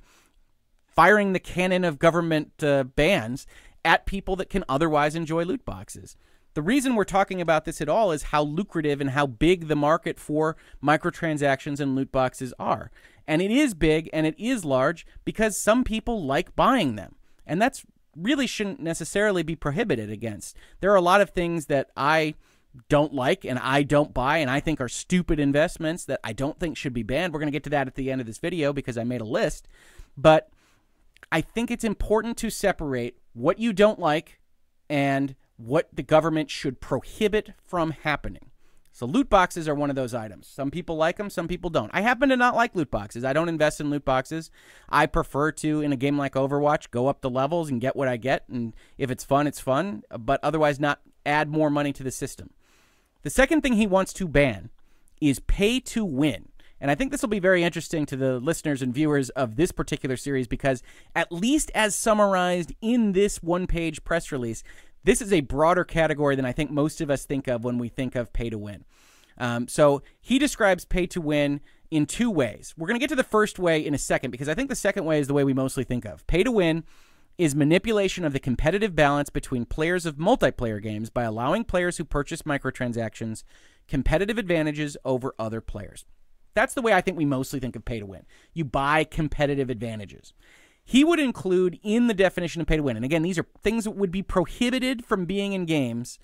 [0.87, 3.46] firing the cannon of government uh, bans
[3.85, 6.16] at people that can otherwise enjoy loot boxes.
[6.54, 9.74] The reason we're talking about this at all is how lucrative and how big the
[9.74, 12.92] market for microtransactions and loot boxes are.
[13.26, 17.14] And it is big and it is large because some people like buying them.
[17.46, 17.84] And that's
[18.16, 20.56] really shouldn't necessarily be prohibited against.
[20.80, 22.34] There are a lot of things that I
[22.88, 26.58] don't like and I don't buy and I think are stupid investments that I don't
[26.58, 27.32] think should be banned.
[27.32, 29.20] We're going to get to that at the end of this video because I made
[29.20, 29.68] a list.
[30.16, 30.50] But
[31.30, 34.40] I think it's important to separate what you don't like
[34.88, 38.50] and what the government should prohibit from happening.
[38.94, 40.46] So loot boxes are one of those items.
[40.46, 41.90] Some people like them, some people don't.
[41.92, 43.24] I happen to not like loot boxes.
[43.24, 44.52] I don't invest in loot boxes.
[44.88, 48.07] I prefer to in a game like Overwatch go up the levels and get what
[48.07, 52.04] I get and if it's fun, it's fun, but otherwise not add more money to
[52.04, 52.50] the system.
[53.22, 54.70] The second thing he wants to ban
[55.20, 56.50] is pay to win.
[56.80, 59.72] And I think this will be very interesting to the listeners and viewers of this
[59.72, 60.83] particular series because,
[61.16, 64.62] at least as summarized in this one page press release,
[65.05, 67.88] this is a broader category than I think most of us think of when we
[67.88, 68.85] think of pay to win.
[69.38, 72.75] Um, so he describes pay to win in two ways.
[72.77, 74.77] We're going to get to the first way in a second because I think the
[74.77, 76.27] second way is the way we mostly think of.
[76.27, 76.85] Pay to win
[77.37, 82.05] is manipulation of the competitive balance between players of multiplayer games by allowing players who
[82.05, 83.43] purchase microtransactions
[83.88, 86.05] competitive advantages over other players.
[86.55, 88.25] That's the way I think we mostly think of pay to win.
[88.53, 90.33] You buy competitive advantages
[90.85, 92.97] he would include in the definition of pay to win.
[92.97, 96.18] And again, these are things that would be prohibited from being in games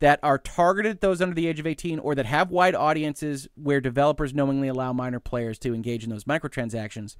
[0.00, 3.48] that are targeted at those under the age of 18 or that have wide audiences
[3.54, 7.16] where developers knowingly allow minor players to engage in those microtransactions.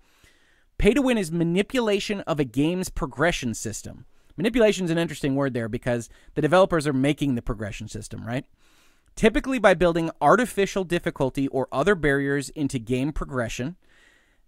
[0.76, 4.04] Pay to win is manipulation of a game's progression system.
[4.36, 8.44] Manipulation is an interesting word there because the developers are making the progression system, right?
[9.14, 13.76] Typically by building artificial difficulty or other barriers into game progression.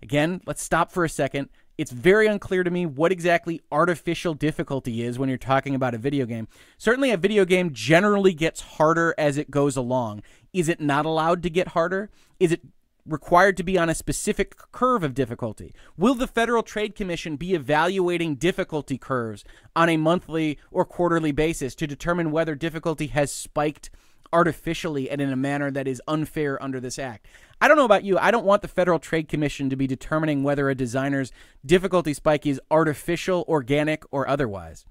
[0.02, 5.02] Again, let's stop for a second it's very unclear to me what exactly artificial difficulty
[5.02, 6.48] is when you're talking about a video game.
[6.78, 10.22] Certainly, a video game generally gets harder as it goes along.
[10.52, 12.10] Is it not allowed to get harder?
[12.40, 12.62] Is it
[13.04, 15.74] required to be on a specific curve of difficulty?
[15.98, 19.44] Will the Federal Trade Commission be evaluating difficulty curves
[19.76, 23.90] on a monthly or quarterly basis to determine whether difficulty has spiked
[24.32, 27.26] artificially and in a manner that is unfair under this act?
[27.60, 28.18] I don't know about you.
[28.18, 31.32] I don't want the Federal Trade Commission to be determining whether a designer's
[31.64, 34.84] difficulty spike is artificial, organic, or otherwise.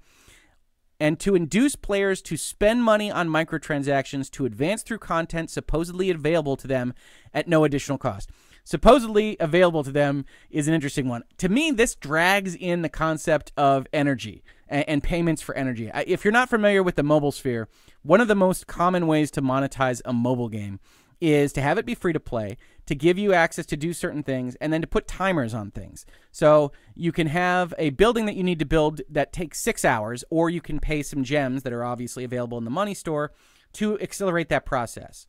[0.98, 6.56] And to induce players to spend money on microtransactions to advance through content supposedly available
[6.56, 6.94] to them
[7.34, 8.30] at no additional cost.
[8.64, 11.22] Supposedly available to them is an interesting one.
[11.38, 15.90] To me, this drags in the concept of energy and, payments for energy.
[16.06, 17.68] If you're not familiar with the mobile sphere,
[18.02, 20.80] one of the most common ways to monetize a mobile game
[21.20, 24.22] is to have it be free to play, to give you access to do certain
[24.22, 26.04] things, and then to put timers on things.
[26.30, 30.24] So you can have a building that you need to build that takes six hours,
[30.30, 33.32] or you can pay some gems that are obviously available in the money store
[33.74, 35.26] to accelerate that process.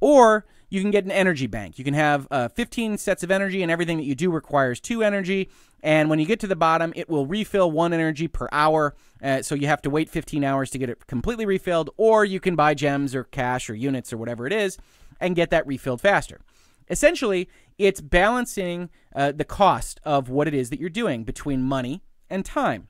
[0.00, 1.78] Or you can get an energy bank.
[1.78, 5.02] You can have uh, 15 sets of energy, and everything that you do requires two
[5.02, 5.48] energy.
[5.82, 8.94] And when you get to the bottom, it will refill one energy per hour.
[9.22, 12.40] Uh, so you have to wait 15 hours to get it completely refilled, or you
[12.40, 14.78] can buy gems or cash or units or whatever it is
[15.20, 16.40] and get that refilled faster.
[16.88, 17.48] Essentially,
[17.78, 22.44] it's balancing uh, the cost of what it is that you're doing between money and
[22.44, 22.88] time.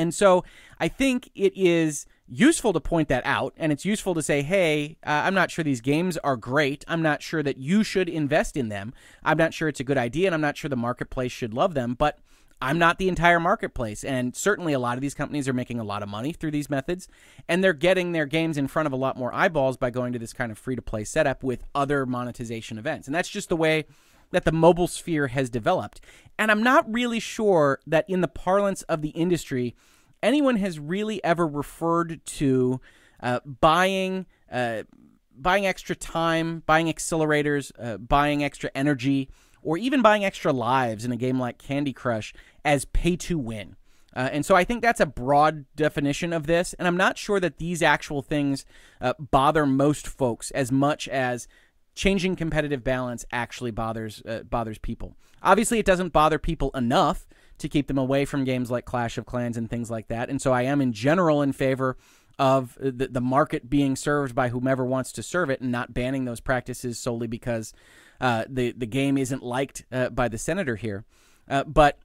[0.00, 0.44] And so
[0.78, 4.96] I think it is useful to point that out and it's useful to say hey
[5.04, 8.56] uh, i'm not sure these games are great i'm not sure that you should invest
[8.56, 8.92] in them
[9.24, 11.74] i'm not sure it's a good idea and i'm not sure the marketplace should love
[11.74, 12.20] them but
[12.62, 14.04] I'm not the entire marketplace.
[14.04, 16.68] And certainly a lot of these companies are making a lot of money through these
[16.68, 17.08] methods.
[17.48, 20.18] And they're getting their games in front of a lot more eyeballs by going to
[20.18, 23.08] this kind of free to play setup with other monetization events.
[23.08, 23.86] And that's just the way
[24.30, 26.00] that the mobile sphere has developed.
[26.38, 29.74] And I'm not really sure that in the parlance of the industry,
[30.22, 32.80] anyone has really ever referred to
[33.22, 34.26] uh, buying.
[34.50, 34.84] Uh,
[35.40, 39.30] buying extra time, buying accelerators, uh, buying extra energy,
[39.62, 43.76] or even buying extra lives in a game like Candy Crush as pay to win.
[44.14, 46.74] Uh, and so I think that's a broad definition of this.
[46.74, 48.64] And I'm not sure that these actual things
[49.00, 51.46] uh, bother most folks as much as
[52.00, 55.18] changing competitive balance actually bothers uh, bothers people.
[55.42, 59.26] Obviously, it doesn't bother people enough to keep them away from games like Clash of
[59.26, 60.30] Clans and things like that.
[60.30, 61.98] And so I am in general in favor
[62.38, 66.24] of the, the market being served by whomever wants to serve it and not banning
[66.24, 67.74] those practices solely because
[68.18, 71.04] uh, the the game isn't liked uh, by the senator here.
[71.50, 71.98] Uh, but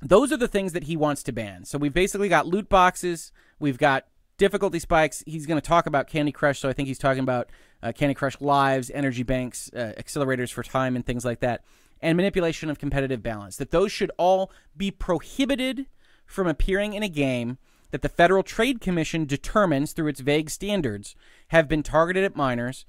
[0.00, 1.66] those are the things that he wants to ban.
[1.66, 4.06] So we've basically got loot boxes, we've got
[4.38, 5.22] difficulty spikes.
[5.26, 7.50] He's going to talk about Candy Crush, so I think he's talking about
[7.82, 11.64] uh, Candy Crush lives, energy banks, uh, accelerators for time, and things like that,
[12.00, 13.56] and manipulation of competitive balance.
[13.56, 15.86] That those should all be prohibited
[16.24, 17.58] from appearing in a game
[17.90, 21.14] that the Federal Trade Commission determines through its vague standards
[21.48, 22.86] have been targeted at minors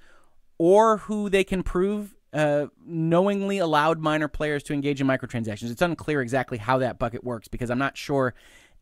[0.57, 5.69] or who they can prove uh, knowingly allowed minor players to engage in microtransactions.
[5.69, 8.33] It's unclear exactly how that bucket works because I'm not sure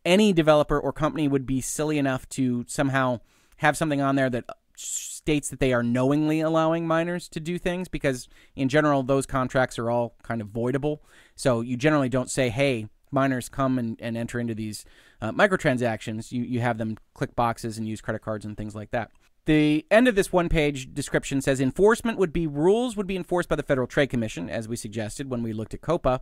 [0.04, 3.20] any developer or company would be silly enough to somehow
[3.56, 4.44] have something on there that
[4.82, 9.78] states that they are knowingly allowing minors to do things because in general those contracts
[9.78, 10.98] are all kind of voidable.
[11.36, 14.84] So you generally don't say hey minors come and, and enter into these
[15.20, 16.32] uh, microtransactions.
[16.32, 19.10] You, you have them click boxes and use credit cards and things like that.
[19.44, 23.48] The end of this one page description says enforcement would be rules would be enforced
[23.48, 26.20] by the federal trade commission as we suggested when we looked at COPPA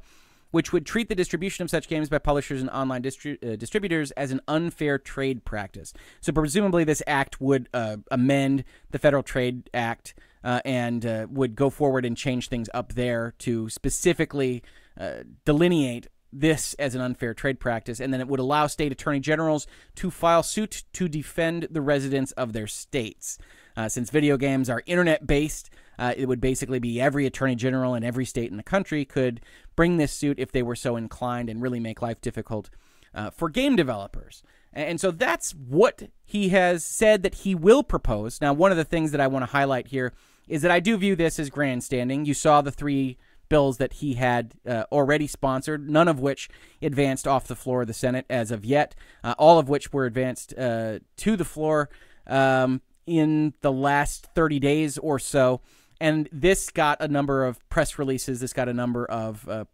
[0.51, 4.11] which would treat the distribution of such games by publishers and online distri- uh, distributors
[4.13, 5.93] as an unfair trade practice.
[6.21, 11.55] So, presumably, this act would uh, amend the Federal Trade Act uh, and uh, would
[11.55, 14.63] go forward and change things up there to specifically
[14.99, 19.21] uh, delineate this as an unfair trade practice, and then it would allow state attorney
[19.21, 23.39] generals to file suit to defend the residents of their states.
[23.77, 27.95] Uh, since video games are internet based, uh, it would basically be every attorney general
[27.95, 29.41] in every state in the country could
[29.81, 32.69] bring this suit if they were so inclined and really make life difficult
[33.15, 34.43] uh, for game developers.
[34.75, 38.43] And so that's what he has said that he will propose.
[38.43, 40.13] Now, one of the things that I want to highlight here
[40.47, 42.27] is that I do view this as grandstanding.
[42.27, 43.17] You saw the three
[43.49, 46.51] bills that he had uh, already sponsored, none of which
[46.83, 50.05] advanced off the floor of the Senate as of yet, uh, all of which were
[50.05, 51.89] advanced uh, to the floor
[52.27, 55.63] um, in the last 30 days or so
[56.01, 58.41] and this got a number of press releases.
[58.41, 59.65] This got a number of uh,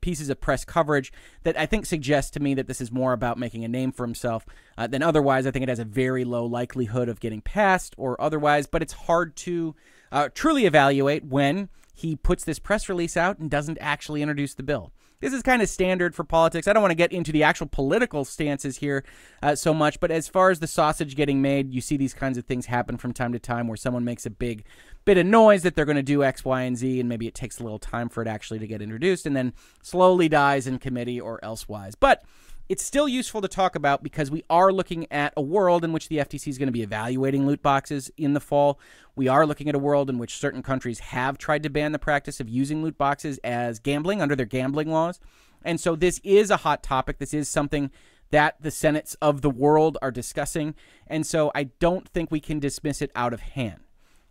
[0.00, 1.12] pieces of press coverage
[1.42, 4.04] that I think suggests to me that this is more about making a name for
[4.04, 4.44] himself
[4.76, 5.46] uh, than otherwise.
[5.46, 8.92] I think it has a very low likelihood of getting passed or otherwise, but it's
[8.92, 9.74] hard to
[10.12, 14.62] uh, truly evaluate when he puts this press release out and doesn't actually introduce the
[14.62, 14.92] bill.
[15.20, 16.66] This is kind of standard for politics.
[16.66, 19.04] I don't want to get into the actual political stances here
[19.42, 22.38] uh, so much, but as far as the sausage getting made, you see these kinds
[22.38, 24.64] of things happen from time to time where someone makes a big
[25.04, 27.34] bit of noise that they're going to do X, Y, and Z, and maybe it
[27.34, 29.52] takes a little time for it actually to get introduced and then
[29.82, 31.94] slowly dies in committee or elsewise.
[31.94, 32.22] But
[32.70, 36.08] it's still useful to talk about because we are looking at a world in which
[36.08, 38.78] the FTC is going to be evaluating loot boxes in the fall.
[39.16, 41.98] We are looking at a world in which certain countries have tried to ban the
[41.98, 45.18] practice of using loot boxes as gambling under their gambling laws.
[45.64, 47.18] And so this is a hot topic.
[47.18, 47.90] This is something
[48.30, 50.76] that the senates of the world are discussing.
[51.08, 53.80] And so I don't think we can dismiss it out of hand.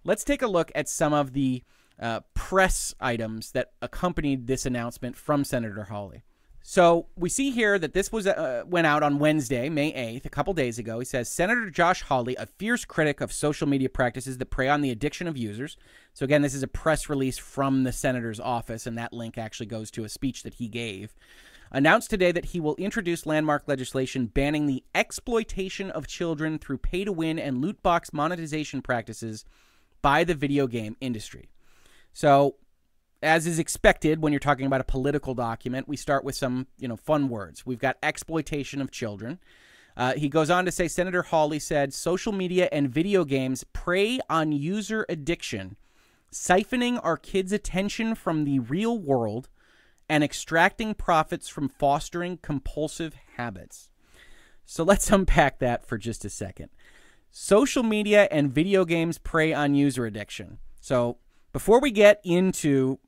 [0.05, 1.61] Let's take a look at some of the
[2.01, 6.23] uh, press items that accompanied this announcement from Senator Hawley.
[6.71, 10.29] So we see here that this was uh, went out on Wednesday, May 8th, a
[10.29, 10.99] couple days ago.
[10.99, 14.81] He says Senator Josh Hawley, a fierce critic of social media practices that prey on
[14.81, 15.77] the addiction of users.
[16.13, 19.65] So again, this is a press release from the senator's office, and that link actually
[19.65, 21.15] goes to a speech that he gave.
[21.71, 27.03] Announced today that he will introduce landmark legislation banning the exploitation of children through pay
[27.03, 29.43] to win and loot box monetization practices
[30.03, 31.49] by the video game industry.
[32.13, 32.57] So
[33.21, 36.87] as is expected when you're talking about a political document, we start with some, you
[36.87, 37.65] know, fun words.
[37.65, 39.39] We've got exploitation of children.
[39.97, 44.19] Uh, he goes on to say Senator Hawley said social media and video games prey
[44.29, 45.75] on user addiction,
[46.31, 49.49] siphoning our kids' attention from the real world
[50.07, 53.89] and extracting profits from fostering compulsive habits.
[54.65, 56.69] So let's unpack that for just a second.
[57.31, 60.59] Social media and video games prey on user addiction.
[60.79, 61.17] So
[61.51, 62.99] before we get into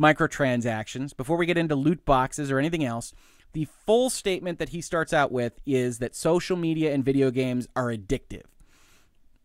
[0.00, 3.12] microtransactions, before we get into loot boxes or anything else,
[3.52, 7.68] the full statement that he starts out with is that social media and video games
[7.76, 8.44] are addictive.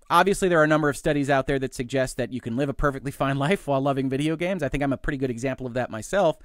[0.09, 2.69] Obviously, there are a number of studies out there that suggest that you can live
[2.69, 4.63] a perfectly fine life while loving video games.
[4.63, 6.37] I think I'm a pretty good example of that myself.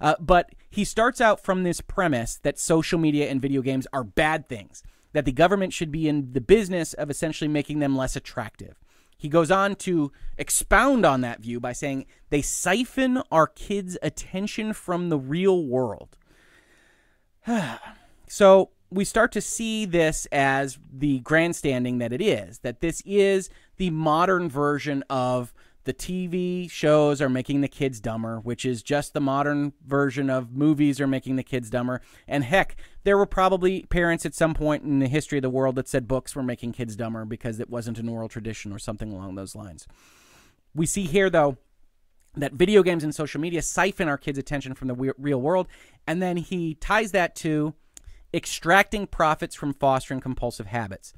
[0.00, 4.04] Uh, but he starts out from this premise that social media and video games are
[4.04, 4.82] bad things,
[5.12, 8.76] that the government should be in the business of essentially making them less attractive.
[9.18, 14.72] He goes on to expound on that view by saying they siphon our kids' attention
[14.72, 16.16] from the real world.
[18.28, 23.50] so we start to see this as the grandstanding that it is, that this is
[23.76, 25.52] the modern version of
[25.88, 30.52] the TV shows are making the kids dumber, which is just the modern version of
[30.52, 32.02] movies are making the kids dumber.
[32.26, 35.76] And heck, there were probably parents at some point in the history of the world
[35.76, 39.10] that said books were making kids dumber because it wasn't an oral tradition or something
[39.10, 39.88] along those lines.
[40.74, 41.56] We see here, though,
[42.36, 45.68] that video games and social media siphon our kids' attention from the real world.
[46.06, 47.72] And then he ties that to
[48.34, 51.14] extracting profits from fostering compulsive habits.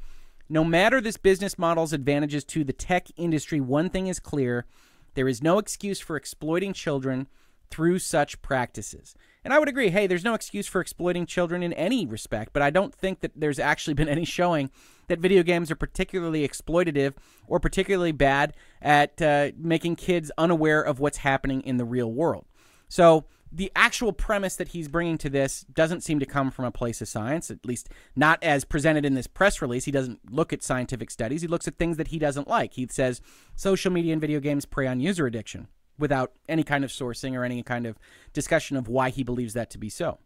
[0.52, 4.66] No matter this business model's advantages to the tech industry, one thing is clear
[5.14, 7.28] there is no excuse for exploiting children
[7.70, 9.14] through such practices.
[9.44, 12.62] And I would agree, hey, there's no excuse for exploiting children in any respect, but
[12.62, 14.72] I don't think that there's actually been any showing
[15.06, 17.14] that video games are particularly exploitative
[17.46, 22.44] or particularly bad at uh, making kids unaware of what's happening in the real world.
[22.88, 26.70] So, the actual premise that he's bringing to this doesn't seem to come from a
[26.70, 29.84] place of science, at least not as presented in this press release.
[29.84, 31.42] He doesn't look at scientific studies.
[31.42, 32.74] He looks at things that he doesn't like.
[32.74, 33.20] He says
[33.56, 35.66] social media and video games prey on user addiction
[35.98, 37.98] without any kind of sourcing or any kind of
[38.32, 40.18] discussion of why he believes that to be so.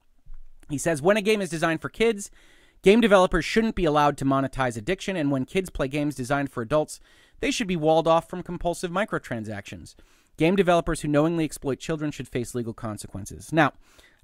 [0.68, 2.30] He says when a game is designed for kids,
[2.82, 6.62] game developers shouldn't be allowed to monetize addiction, and when kids play games designed for
[6.62, 7.00] adults,
[7.40, 9.94] they should be walled off from compulsive microtransactions.
[10.36, 13.52] Game developers who knowingly exploit children should face legal consequences.
[13.52, 13.72] Now,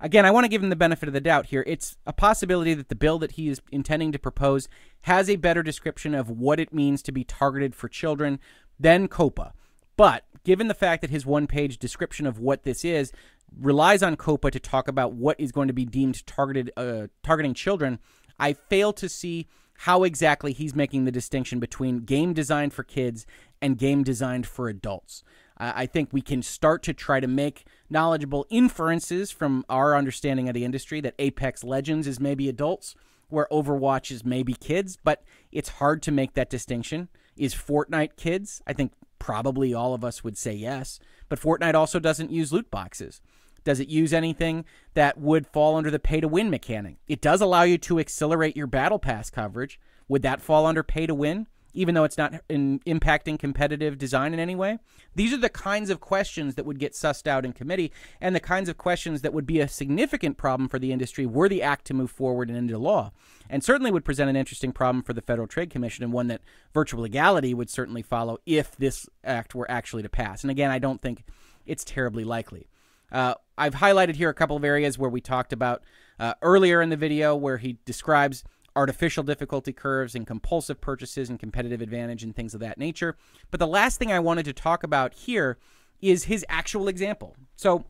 [0.00, 1.64] again, I want to give him the benefit of the doubt here.
[1.66, 4.68] It's a possibility that the bill that he is intending to propose
[5.02, 8.40] has a better description of what it means to be targeted for children
[8.78, 9.52] than COPPA.
[9.96, 13.12] But given the fact that his one page description of what this is
[13.58, 17.54] relies on COPPA to talk about what is going to be deemed targeted uh, targeting
[17.54, 17.98] children,
[18.38, 19.46] I fail to see
[19.80, 23.26] how exactly he's making the distinction between game designed for kids
[23.62, 25.22] and game designed for adults.
[25.62, 30.54] I think we can start to try to make knowledgeable inferences from our understanding of
[30.54, 32.94] the industry that Apex Legends is maybe adults,
[33.28, 37.08] where Overwatch is maybe kids, but it's hard to make that distinction.
[37.36, 38.62] Is Fortnite kids?
[38.66, 40.98] I think probably all of us would say yes,
[41.28, 43.20] but Fortnite also doesn't use loot boxes.
[43.62, 46.96] Does it use anything that would fall under the pay to win mechanic?
[47.06, 49.78] It does allow you to accelerate your battle pass coverage.
[50.08, 51.46] Would that fall under pay to win?
[51.72, 54.78] Even though it's not in, impacting competitive design in any way?
[55.14, 58.40] These are the kinds of questions that would get sussed out in committee and the
[58.40, 61.86] kinds of questions that would be a significant problem for the industry were the act
[61.86, 63.12] to move forward and into law.
[63.48, 66.42] And certainly would present an interesting problem for the Federal Trade Commission and one that
[66.72, 70.44] virtual legality would certainly follow if this act were actually to pass.
[70.44, 71.24] And again, I don't think
[71.66, 72.68] it's terribly likely.
[73.12, 75.82] Uh, I've highlighted here a couple of areas where we talked about
[76.18, 78.44] uh, earlier in the video where he describes
[78.76, 83.16] artificial difficulty curves and compulsive purchases and competitive advantage and things of that nature.
[83.50, 85.58] But the last thing I wanted to talk about here
[86.00, 87.36] is his actual example.
[87.56, 87.84] So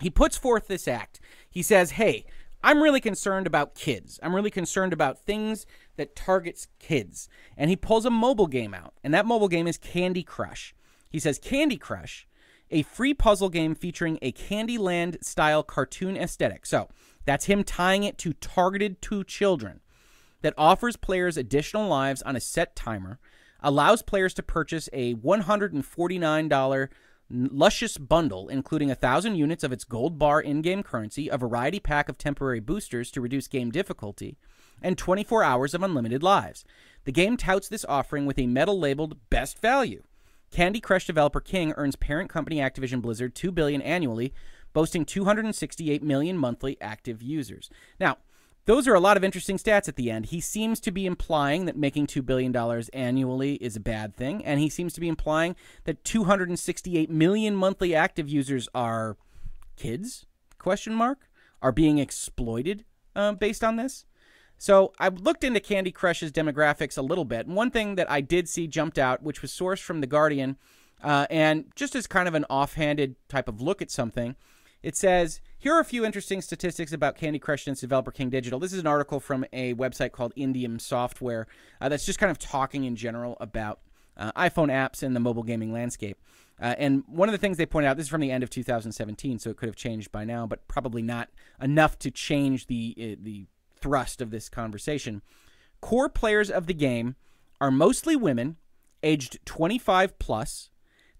[0.00, 1.20] he puts forth this act.
[1.48, 2.24] He says, "Hey,
[2.62, 4.18] I'm really concerned about kids.
[4.22, 8.94] I'm really concerned about things that targets kids." And he pulls a mobile game out,
[9.02, 10.74] and that mobile game is Candy Crush.
[11.08, 12.26] He says, "Candy Crush,
[12.70, 16.88] a free puzzle game featuring a Candyland style cartoon aesthetic." So,
[17.24, 19.80] that's him tying it to targeted to children
[20.42, 23.18] that offers players additional lives on a set timer,
[23.62, 26.88] allows players to purchase a $149
[27.30, 32.08] luscious bundle, including 1,000 units of its gold bar in game currency, a variety pack
[32.08, 34.36] of temporary boosters to reduce game difficulty,
[34.82, 36.64] and 24 hours of unlimited lives.
[37.04, 40.02] The game touts this offering with a medal labeled Best Value.
[40.50, 44.34] Candy Crush developer King earns parent company Activision Blizzard 2 billion annually,
[44.72, 47.70] boasting 268 million monthly active users.
[48.00, 48.18] Now,
[48.66, 50.26] those are a lot of interesting stats at the end.
[50.26, 52.54] He seems to be implying that making $2 billion
[52.92, 57.94] annually is a bad thing, and he seems to be implying that 268 million monthly
[57.94, 59.16] active users are
[59.76, 60.26] kids,
[60.58, 61.28] question mark,
[61.62, 62.84] are being exploited
[63.16, 64.04] uh, based on this.
[64.58, 68.20] So I looked into Candy Crush's demographics a little bit, and one thing that I
[68.20, 70.58] did see jumped out, which was sourced from The Guardian,
[71.02, 74.36] uh, and just as kind of an offhanded type of look at something,
[74.82, 78.30] it says here are a few interesting statistics about Candy Crush and its developer King
[78.30, 78.58] Digital.
[78.58, 81.46] This is an article from a website called Indium Software
[81.80, 83.80] uh, that's just kind of talking in general about
[84.16, 86.18] uh, iPhone apps and the mobile gaming landscape.
[86.60, 88.50] Uh, and one of the things they point out, this is from the end of
[88.50, 91.28] 2017, so it could have changed by now, but probably not
[91.60, 93.46] enough to change the uh, the
[93.80, 95.22] thrust of this conversation.
[95.80, 97.16] Core players of the game
[97.60, 98.56] are mostly women,
[99.02, 100.68] aged 25 plus.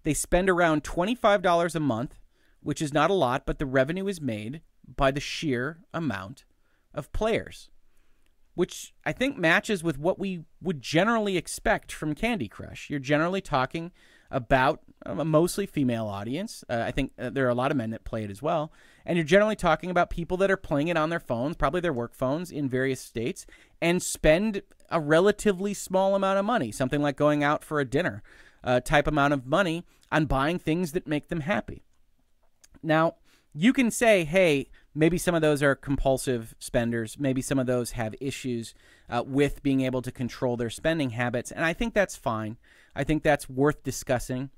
[0.03, 2.19] They spend around $25 a month
[2.61, 4.61] which is not a lot, but the revenue is made
[4.95, 6.45] by the sheer amount
[6.93, 7.69] of players.
[8.53, 12.89] which I think matches with what we would generally expect from Candy Crush.
[12.89, 13.91] You're generally talking
[14.29, 16.63] about a mostly female audience.
[16.69, 18.71] Uh, I think uh, there are a lot of men that play it as well.
[19.05, 21.93] And you're generally talking about people that are playing it on their phones, probably their
[21.93, 23.45] work phones in various states,
[23.81, 28.21] and spend a relatively small amount of money, something like going out for a dinner
[28.63, 31.83] uh, type amount of money on buying things that make them happy.
[32.83, 33.15] Now,
[33.53, 37.17] you can say, hey, maybe some of those are compulsive spenders.
[37.19, 38.73] Maybe some of those have issues
[39.09, 41.51] uh, with being able to control their spending habits.
[41.51, 42.57] And I think that's fine.
[42.95, 44.49] I think that's worth discussing.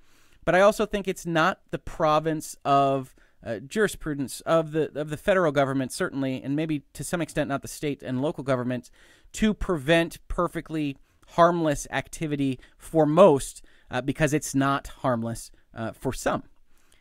[0.45, 3.15] But I also think it's not the province of
[3.45, 7.61] uh, jurisprudence of the of the federal government, certainly, and maybe to some extent not
[7.61, 8.89] the state and local governments,
[9.33, 10.97] to prevent perfectly
[11.29, 13.61] harmless activity for most,
[13.91, 16.43] uh, because it's not harmless uh, for some.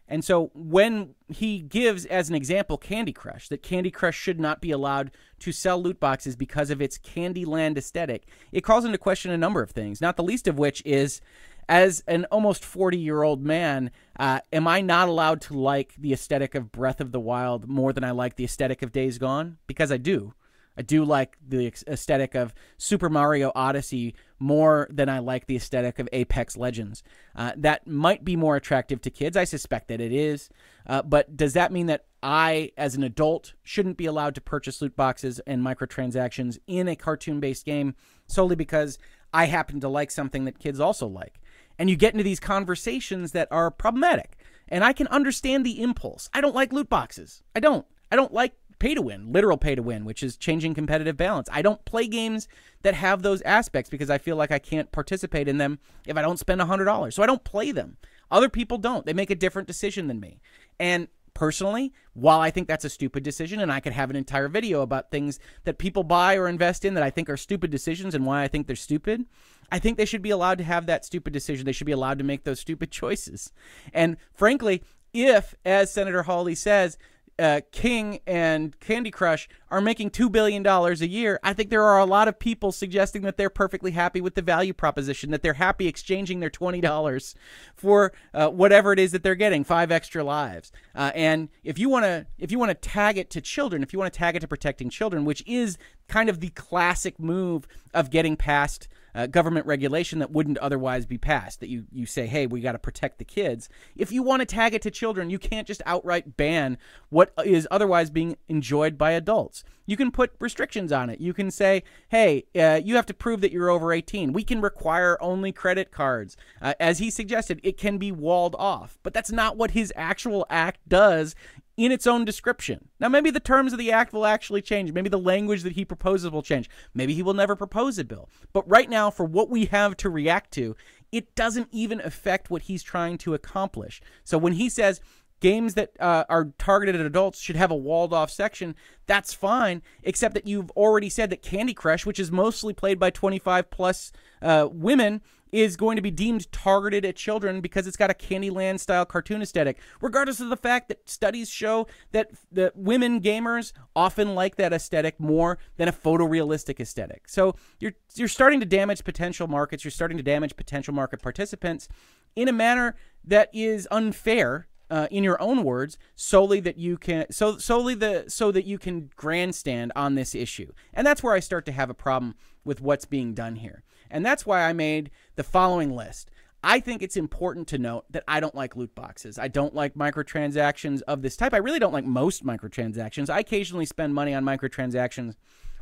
[0.09, 4.61] And so when he gives as an example Candy Crush, that Candy Crush should not
[4.61, 9.31] be allowed to sell loot boxes because of its Candyland aesthetic, it calls into question
[9.31, 11.21] a number of things, not the least of which is
[11.69, 16.13] as an almost 40 year old man, uh, am I not allowed to like the
[16.13, 19.59] aesthetic of Breath of the Wild more than I like the aesthetic of Days Gone?
[19.67, 20.35] Because I do.
[20.77, 25.99] I do like the aesthetic of Super Mario Odyssey more than I like the aesthetic
[25.99, 27.03] of Apex Legends.
[27.37, 29.37] Uh, that might be more attractive to kids.
[29.37, 30.49] I suspect that it is.
[30.87, 34.81] Uh, but does that mean that I, as an adult, shouldn't be allowed to purchase
[34.81, 37.95] loot boxes and microtransactions in a cartoon based game
[38.27, 38.99] solely because
[39.33, 41.41] I happen to like something that kids also like?
[41.79, 44.37] And you get into these conversations that are problematic.
[44.69, 46.31] And I can understand the impulse.
[46.33, 47.43] I don't like loot boxes.
[47.55, 47.87] I don't.
[48.11, 48.53] I don't like
[48.83, 51.49] pay to win, literal pay to win, which is changing competitive balance.
[51.53, 52.49] I don't play games
[52.83, 56.23] that have those aspects because I feel like I can't participate in them if I
[56.23, 57.13] don't spend $100.
[57.13, 57.97] So I don't play them.
[58.29, 59.07] Other people don't.
[59.07, 60.41] They make a different decision than me.
[60.81, 64.49] And personally, while I think that's a stupid decision, and I could have an entire
[64.49, 68.17] video about things that people buy or invest in that I think are stupid decisions
[68.17, 69.27] and why I think they're stupid,
[69.71, 71.67] I think they should be allowed to have that stupid decision.
[71.67, 73.53] They should be allowed to make those stupid choices.
[73.95, 74.83] And frankly,
[75.15, 76.99] if, as Senator Hawley says,
[77.43, 81.99] uh, King and Candy Crush are making $2 billion a year, I think there are
[81.99, 85.55] a lot of people suggesting that they're perfectly happy with the value proposition, that they're
[85.55, 87.35] happy exchanging their $20
[87.75, 90.71] for uh, whatever it is that they're getting, five extra lives.
[90.95, 93.93] Uh, and if you want to, if you want to tag it to children, if
[93.93, 97.67] you want to tag it to protecting children, which is kind of the classic move
[97.93, 101.61] of getting past uh, government regulation that wouldn't otherwise be passed.
[101.61, 103.69] That you, you say, hey, we got to protect the kids.
[103.97, 106.79] If you want to tag it to children, you can't just outright ban
[107.11, 109.65] what is otherwise being enjoyed by adults.
[109.85, 111.21] You can put restrictions on it.
[111.21, 114.33] You can say, hey, uh, you have to prove that you're over 18.
[114.33, 116.37] We can require only credit cards.
[116.61, 118.99] Uh, as he suggested, it can be walled off.
[119.03, 121.35] But that's not what his actual act does
[121.77, 122.89] in its own description.
[123.01, 124.93] Now, maybe the terms of the act will actually change.
[124.93, 126.69] Maybe the language that he proposes will change.
[126.95, 128.29] Maybe he will never propose a bill.
[128.53, 130.77] But right now, for what we have to react to,
[131.11, 134.01] it doesn't even affect what he's trying to accomplish.
[134.25, 135.01] So when he says,
[135.41, 139.83] games that uh, are targeted at adults should have a walled off section that's fine
[140.05, 144.13] except that you've already said that candy crush which is mostly played by 25 plus
[144.41, 145.21] uh, women
[145.53, 149.43] is going to be deemed targeted at children because it's got a Candyland style cartoon
[149.43, 154.73] aesthetic, regardless of the fact that studies show that the women gamers often like that
[154.73, 157.29] aesthetic more than a photorealistic aesthetic.
[157.29, 161.89] So you're you're starting to damage potential markets, you're starting to damage potential market participants
[162.35, 167.25] in a manner that is unfair uh, in your own words, solely that you can
[167.31, 171.41] so solely the so that you can grandstand on this issue, and that's where I
[171.41, 175.11] start to have a problem with what's being done here, and that's why I made
[175.35, 176.31] the following list.
[176.63, 179.37] I think it's important to note that I don't like loot boxes.
[179.37, 181.53] I don't like microtransactions of this type.
[181.53, 183.29] I really don't like most microtransactions.
[183.29, 185.35] I occasionally spend money on microtransactions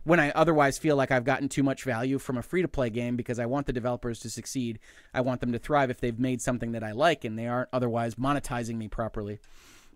[0.05, 2.89] when I otherwise feel like I've gotten too much value from a free to play
[2.89, 4.79] game because I want the developers to succeed.
[5.13, 7.69] I want them to thrive if they've made something that I like and they aren't
[7.75, 9.39] otherwise monetizing me properly.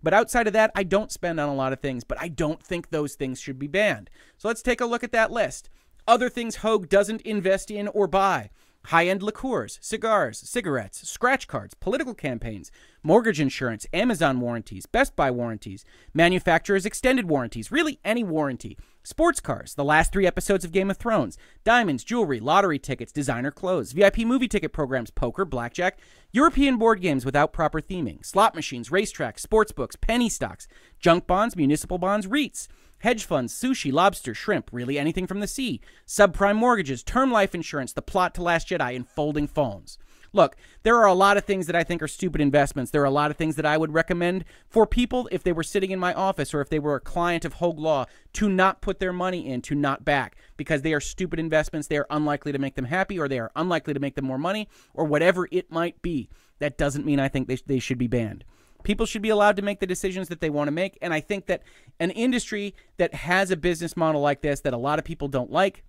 [0.03, 2.61] But outside of that, I don't spend on a lot of things, but I don't
[2.61, 4.11] think those things should be banned.
[4.37, 5.71] So let's take a look at that list.
[6.07, 8.51] Other things Hoeg doesn't invest in or buy.
[8.85, 15.31] High end liqueurs, cigars, cigarettes, scratch cards, political campaigns, mortgage insurance, Amazon warranties, Best Buy
[15.31, 15.83] warranties,
[16.13, 20.97] manufacturers' extended warranties, really any warranty, sports cars, the last three episodes of Game of
[20.97, 25.99] Thrones, diamonds, jewelry, lottery tickets, designer clothes, VIP movie ticket programs, poker, blackjack,
[26.31, 30.67] European board games without proper theming, slot machines, racetracks, sports books, penny stocks,
[30.99, 32.67] junk bonds, municipal bonds, REITs
[32.99, 37.93] hedge funds, sushi, lobster, shrimp, really anything from the sea, subprime mortgages, term life insurance,
[37.93, 39.99] the plot to Last Jedi, and folding phones.
[40.35, 42.91] Look, there are a lot of things that I think are stupid investments.
[42.91, 45.63] There are a lot of things that I would recommend for people if they were
[45.63, 48.81] sitting in my office or if they were a client of Hoeg Law to not
[48.81, 51.87] put their money in, to not back, because they are stupid investments.
[51.87, 54.37] They are unlikely to make them happy or they are unlikely to make them more
[54.37, 56.27] money or whatever it might be.
[56.59, 58.43] That doesn't mean I think they, they should be banned.
[58.83, 60.97] People should be allowed to make the decisions that they want to make.
[61.01, 61.63] And I think that
[62.01, 65.49] an industry that has a business model like this that a lot of people don't
[65.49, 65.83] like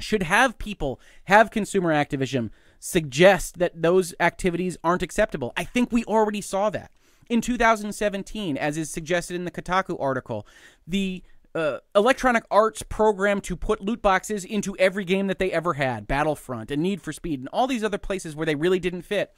[0.00, 5.52] should have people, have consumer activism suggest that those activities aren't acceptable.
[5.56, 6.90] I think we already saw that.
[7.28, 10.46] In 2017, as is suggested in the Kotaku article,
[10.86, 11.22] the
[11.54, 16.06] uh, Electronic Arts program to put loot boxes into every game that they ever had,
[16.06, 19.34] Battlefront and Need for Speed, and all these other places where they really didn't fit,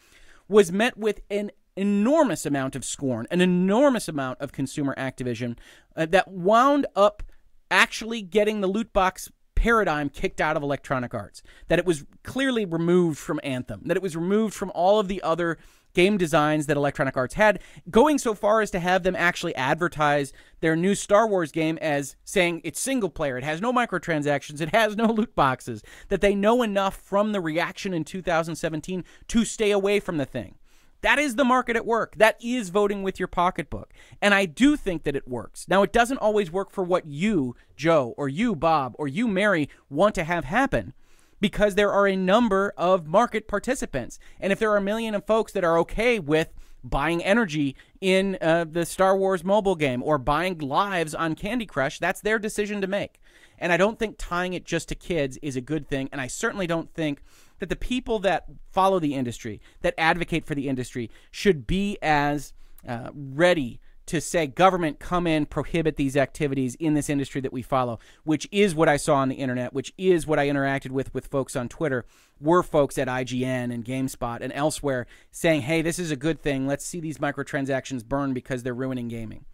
[0.49, 5.57] was met with an enormous amount of scorn, an enormous amount of consumer activism
[5.97, 7.23] uh, that wound up
[7.71, 9.31] actually getting the loot box
[9.61, 14.03] paradigm kicked out of Electronic Arts, that it was clearly removed from Anthem, that it
[14.03, 15.59] was removed from all of the other
[15.93, 20.33] game designs that Electronic Arts had, going so far as to have them actually advertise
[20.61, 24.75] their new Star Wars game as saying it's single player, it has no microtransactions, it
[24.75, 29.73] has no loot boxes, that they know enough from the reaction in 2017 to stay
[29.73, 30.55] away from the thing.
[31.03, 32.17] That is the market at work.
[32.17, 33.93] That is voting with your pocketbook.
[34.21, 35.67] And I do think that it works.
[35.69, 39.69] Now, it doesn't always work for what you, Joe, or you, Bob, or you, Mary,
[39.89, 40.93] want to have happen
[41.41, 44.19] because there are a number of market participants.
[44.39, 46.49] And if there are a million of folks that are okay with
[46.83, 51.99] buying energy in uh, the Star Wars mobile game or buying lives on Candy Crush,
[51.99, 53.21] that's their decision to make.
[53.59, 56.09] And I don't think tying it just to kids is a good thing.
[56.13, 57.23] And I certainly don't think
[57.61, 62.53] that the people that follow the industry, that advocate for the industry, should be as
[62.87, 67.63] uh, ready to say, government, come in, prohibit these activities in this industry that we
[67.63, 71.15] follow, which is what I saw on the internet, which is what I interacted with
[71.15, 72.05] with folks on Twitter,
[72.41, 76.67] were folks at IGN and GameSpot and elsewhere saying, hey, this is a good thing.
[76.67, 79.45] Let's see these microtransactions burn because they're ruining gaming.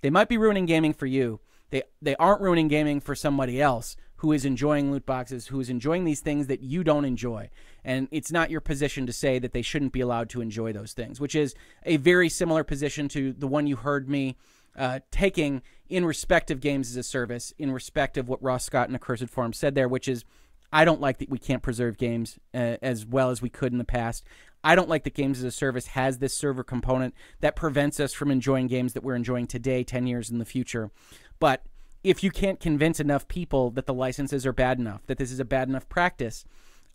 [0.00, 1.40] They might be ruining gaming for you.
[1.68, 5.68] They, they aren't ruining gaming for somebody else who is enjoying loot boxes, who is
[5.68, 7.50] enjoying these things that you don't enjoy.
[7.84, 10.92] And it's not your position to say that they shouldn't be allowed to enjoy those
[10.92, 14.36] things, which is a very similar position to the one you heard me
[14.76, 18.86] uh, taking in respect of games as a service, in respect of what Ross Scott
[18.86, 20.24] and Accursed Farms said there, which is
[20.72, 23.78] I don't like that we can't preserve games uh, as well as we could in
[23.78, 24.24] the past.
[24.62, 28.12] I don't like that games as a service has this server component that prevents us
[28.12, 30.92] from enjoying games that we're enjoying today, 10 years in the future.
[31.40, 31.64] But
[32.04, 35.40] if you can't convince enough people that the licenses are bad enough, that this is
[35.40, 36.44] a bad enough practice,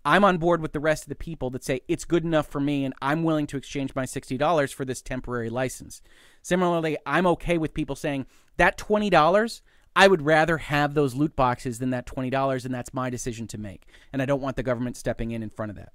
[0.04, 2.60] I'm on board with the rest of the people that say it's good enough for
[2.60, 6.02] me and I'm willing to exchange my $60 for this temporary license.
[6.42, 8.26] Similarly, I'm okay with people saying
[8.58, 9.62] that $20,
[9.96, 13.58] I would rather have those loot boxes than that $20, and that's my decision to
[13.58, 13.88] make.
[14.14, 15.92] And I don't want the government stepping in in front of that.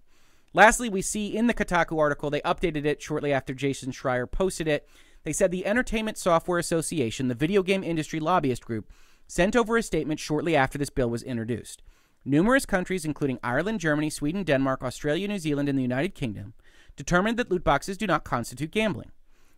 [0.55, 4.69] Lastly, we see in the Kotaku article, they updated it shortly after Jason Schreier posted
[4.69, 4.87] it.
[5.25, 8.91] They said the Entertainment Software Association, the video game industry lobbyist group,
[9.29, 11.83] sent over a statement shortly after this bill was introduced.
[12.25, 16.55] Numerous countries, including Ireland, Germany, Sweden, Denmark, Australia, New Zealand, and the United Kingdom,
[16.97, 19.11] determined that loot boxes do not constitute gambling.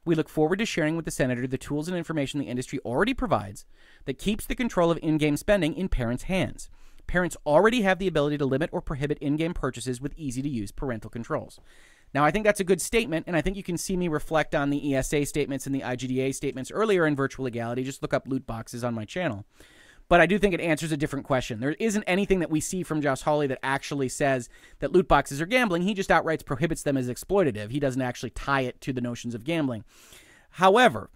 [0.04, 3.14] We look forward to sharing with the Senator the tools and information the industry already
[3.14, 3.64] provides
[4.04, 6.68] that keeps the control of in game spending in parents' hands.
[7.06, 10.48] Parents already have the ability to limit or prohibit in game purchases with easy to
[10.48, 11.58] use parental controls.
[12.14, 14.54] Now, I think that's a good statement, and I think you can see me reflect
[14.54, 17.82] on the ESA statements and the IGDA statements earlier in virtual legality.
[17.82, 19.44] Just look up loot boxes on my channel.
[20.08, 21.60] But I do think it answers a different question.
[21.60, 24.48] There isn't anything that we see from Josh Hawley that actually says
[24.78, 25.82] that loot boxes are gambling.
[25.82, 27.70] He just outright prohibits them as exploitative.
[27.70, 29.84] He doesn't actually tie it to the notions of gambling.
[30.50, 31.10] However,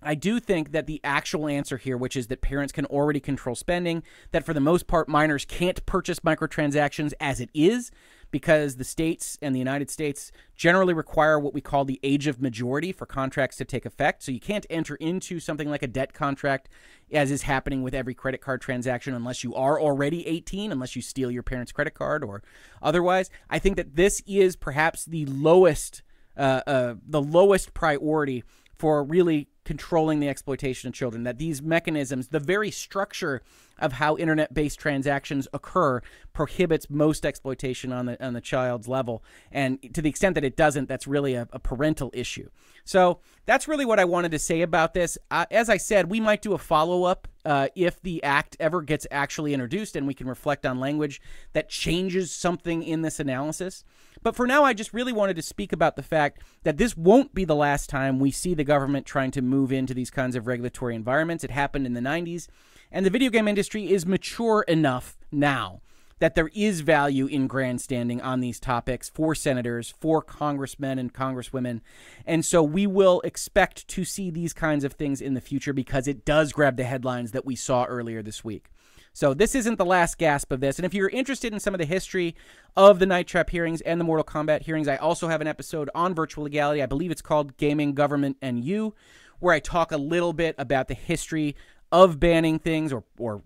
[0.00, 3.56] I do think that the actual answer here, which is that parents can already control
[3.56, 7.90] spending, that for the most part, minors can't purchase microtransactions as it is,
[8.30, 12.40] because the states and the United States generally require what we call the age of
[12.40, 14.22] majority for contracts to take effect.
[14.22, 16.68] So you can't enter into something like a debt contract,
[17.12, 21.02] as is happening with every credit card transaction, unless you are already 18, unless you
[21.02, 22.42] steal your parents' credit card or
[22.82, 23.30] otherwise.
[23.48, 26.02] I think that this is perhaps the lowest,
[26.36, 28.44] uh, uh, the lowest priority
[28.78, 31.24] for really controlling the exploitation of children.
[31.24, 33.42] That these mechanisms, the very structure
[33.78, 36.00] of how internet-based transactions occur,
[36.32, 39.22] prohibits most exploitation on the on the child's level.
[39.52, 42.48] And to the extent that it doesn't, that's really a, a parental issue.
[42.84, 45.18] So that's really what I wanted to say about this.
[45.30, 49.06] Uh, as I said, we might do a follow-up uh, if the act ever gets
[49.10, 51.20] actually introduced, and we can reflect on language
[51.52, 53.84] that changes something in this analysis.
[54.26, 57.32] But for now, I just really wanted to speak about the fact that this won't
[57.32, 60.48] be the last time we see the government trying to move into these kinds of
[60.48, 61.44] regulatory environments.
[61.44, 62.48] It happened in the 90s,
[62.90, 65.80] and the video game industry is mature enough now
[66.18, 71.80] that there is value in grandstanding on these topics for senators, for congressmen and congresswomen.
[72.26, 76.08] And so we will expect to see these kinds of things in the future because
[76.08, 78.70] it does grab the headlines that we saw earlier this week.
[79.16, 80.78] So this isn't the last gasp of this.
[80.78, 82.36] And if you're interested in some of the history
[82.76, 85.88] of the Night Trap hearings and the Mortal Kombat hearings, I also have an episode
[85.94, 86.82] on virtual legality.
[86.82, 88.94] I believe it's called Gaming, Government, and You,
[89.38, 91.56] where I talk a little bit about the history
[91.90, 93.40] of banning things or, or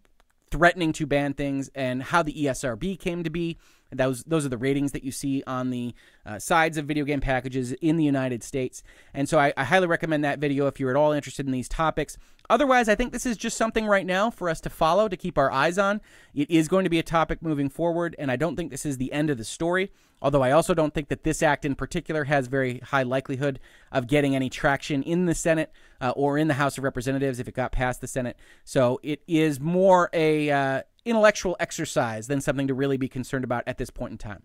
[0.51, 3.59] threatening to ban things and how the ESRB came to be.
[3.93, 5.95] Those those are the ratings that you see on the
[6.25, 8.85] uh, sides of video game packages in the United States.
[9.13, 11.69] And so I, I highly recommend that video if you're at all interested in these
[11.69, 12.17] topics.
[12.49, 15.39] Otherwise, I think this is just something right now for us to follow to keep
[15.39, 16.01] our eyes on.
[16.35, 18.99] It is going to be a topic moving forward, and I don't think this is
[18.99, 19.91] the end of the story.
[20.23, 23.59] Although I also don't think that this act in particular has very high likelihood
[23.91, 27.49] of getting any traction in the Senate uh, or in the House of Representatives if
[27.49, 28.37] it got past the Senate.
[28.65, 33.65] So it is more a uh, intellectual exercise than something to really be concerned about
[33.67, 34.43] at this point in time.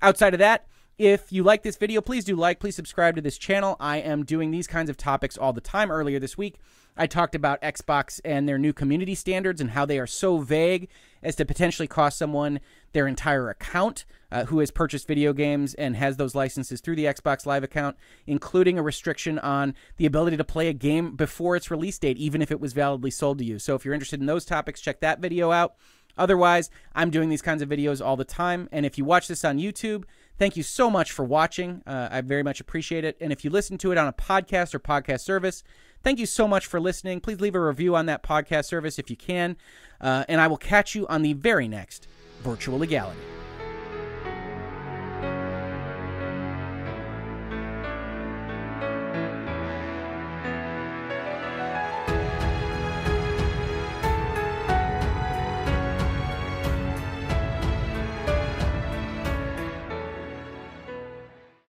[0.00, 0.66] Outside of that,
[0.98, 3.76] if you like this video, please do like, please subscribe to this channel.
[3.80, 5.90] I am doing these kinds of topics all the time.
[5.90, 6.58] Earlier this week,
[6.96, 10.88] I talked about Xbox and their new community standards and how they are so vague
[11.22, 12.60] as to potentially cost someone
[12.92, 17.04] their entire account uh, who has purchased video games and has those licenses through the
[17.04, 21.70] Xbox Live account, including a restriction on the ability to play a game before its
[21.70, 23.58] release date, even if it was validly sold to you.
[23.58, 25.74] So if you're interested in those topics, check that video out.
[26.16, 28.68] Otherwise, I'm doing these kinds of videos all the time.
[28.72, 30.04] And if you watch this on YouTube,
[30.38, 31.82] thank you so much for watching.
[31.86, 33.16] Uh, I very much appreciate it.
[33.20, 35.62] And if you listen to it on a podcast or podcast service,
[36.02, 37.20] thank you so much for listening.
[37.20, 39.56] Please leave a review on that podcast service if you can.
[40.00, 42.08] Uh, and I will catch you on the very next
[42.42, 43.18] Virtual Legality.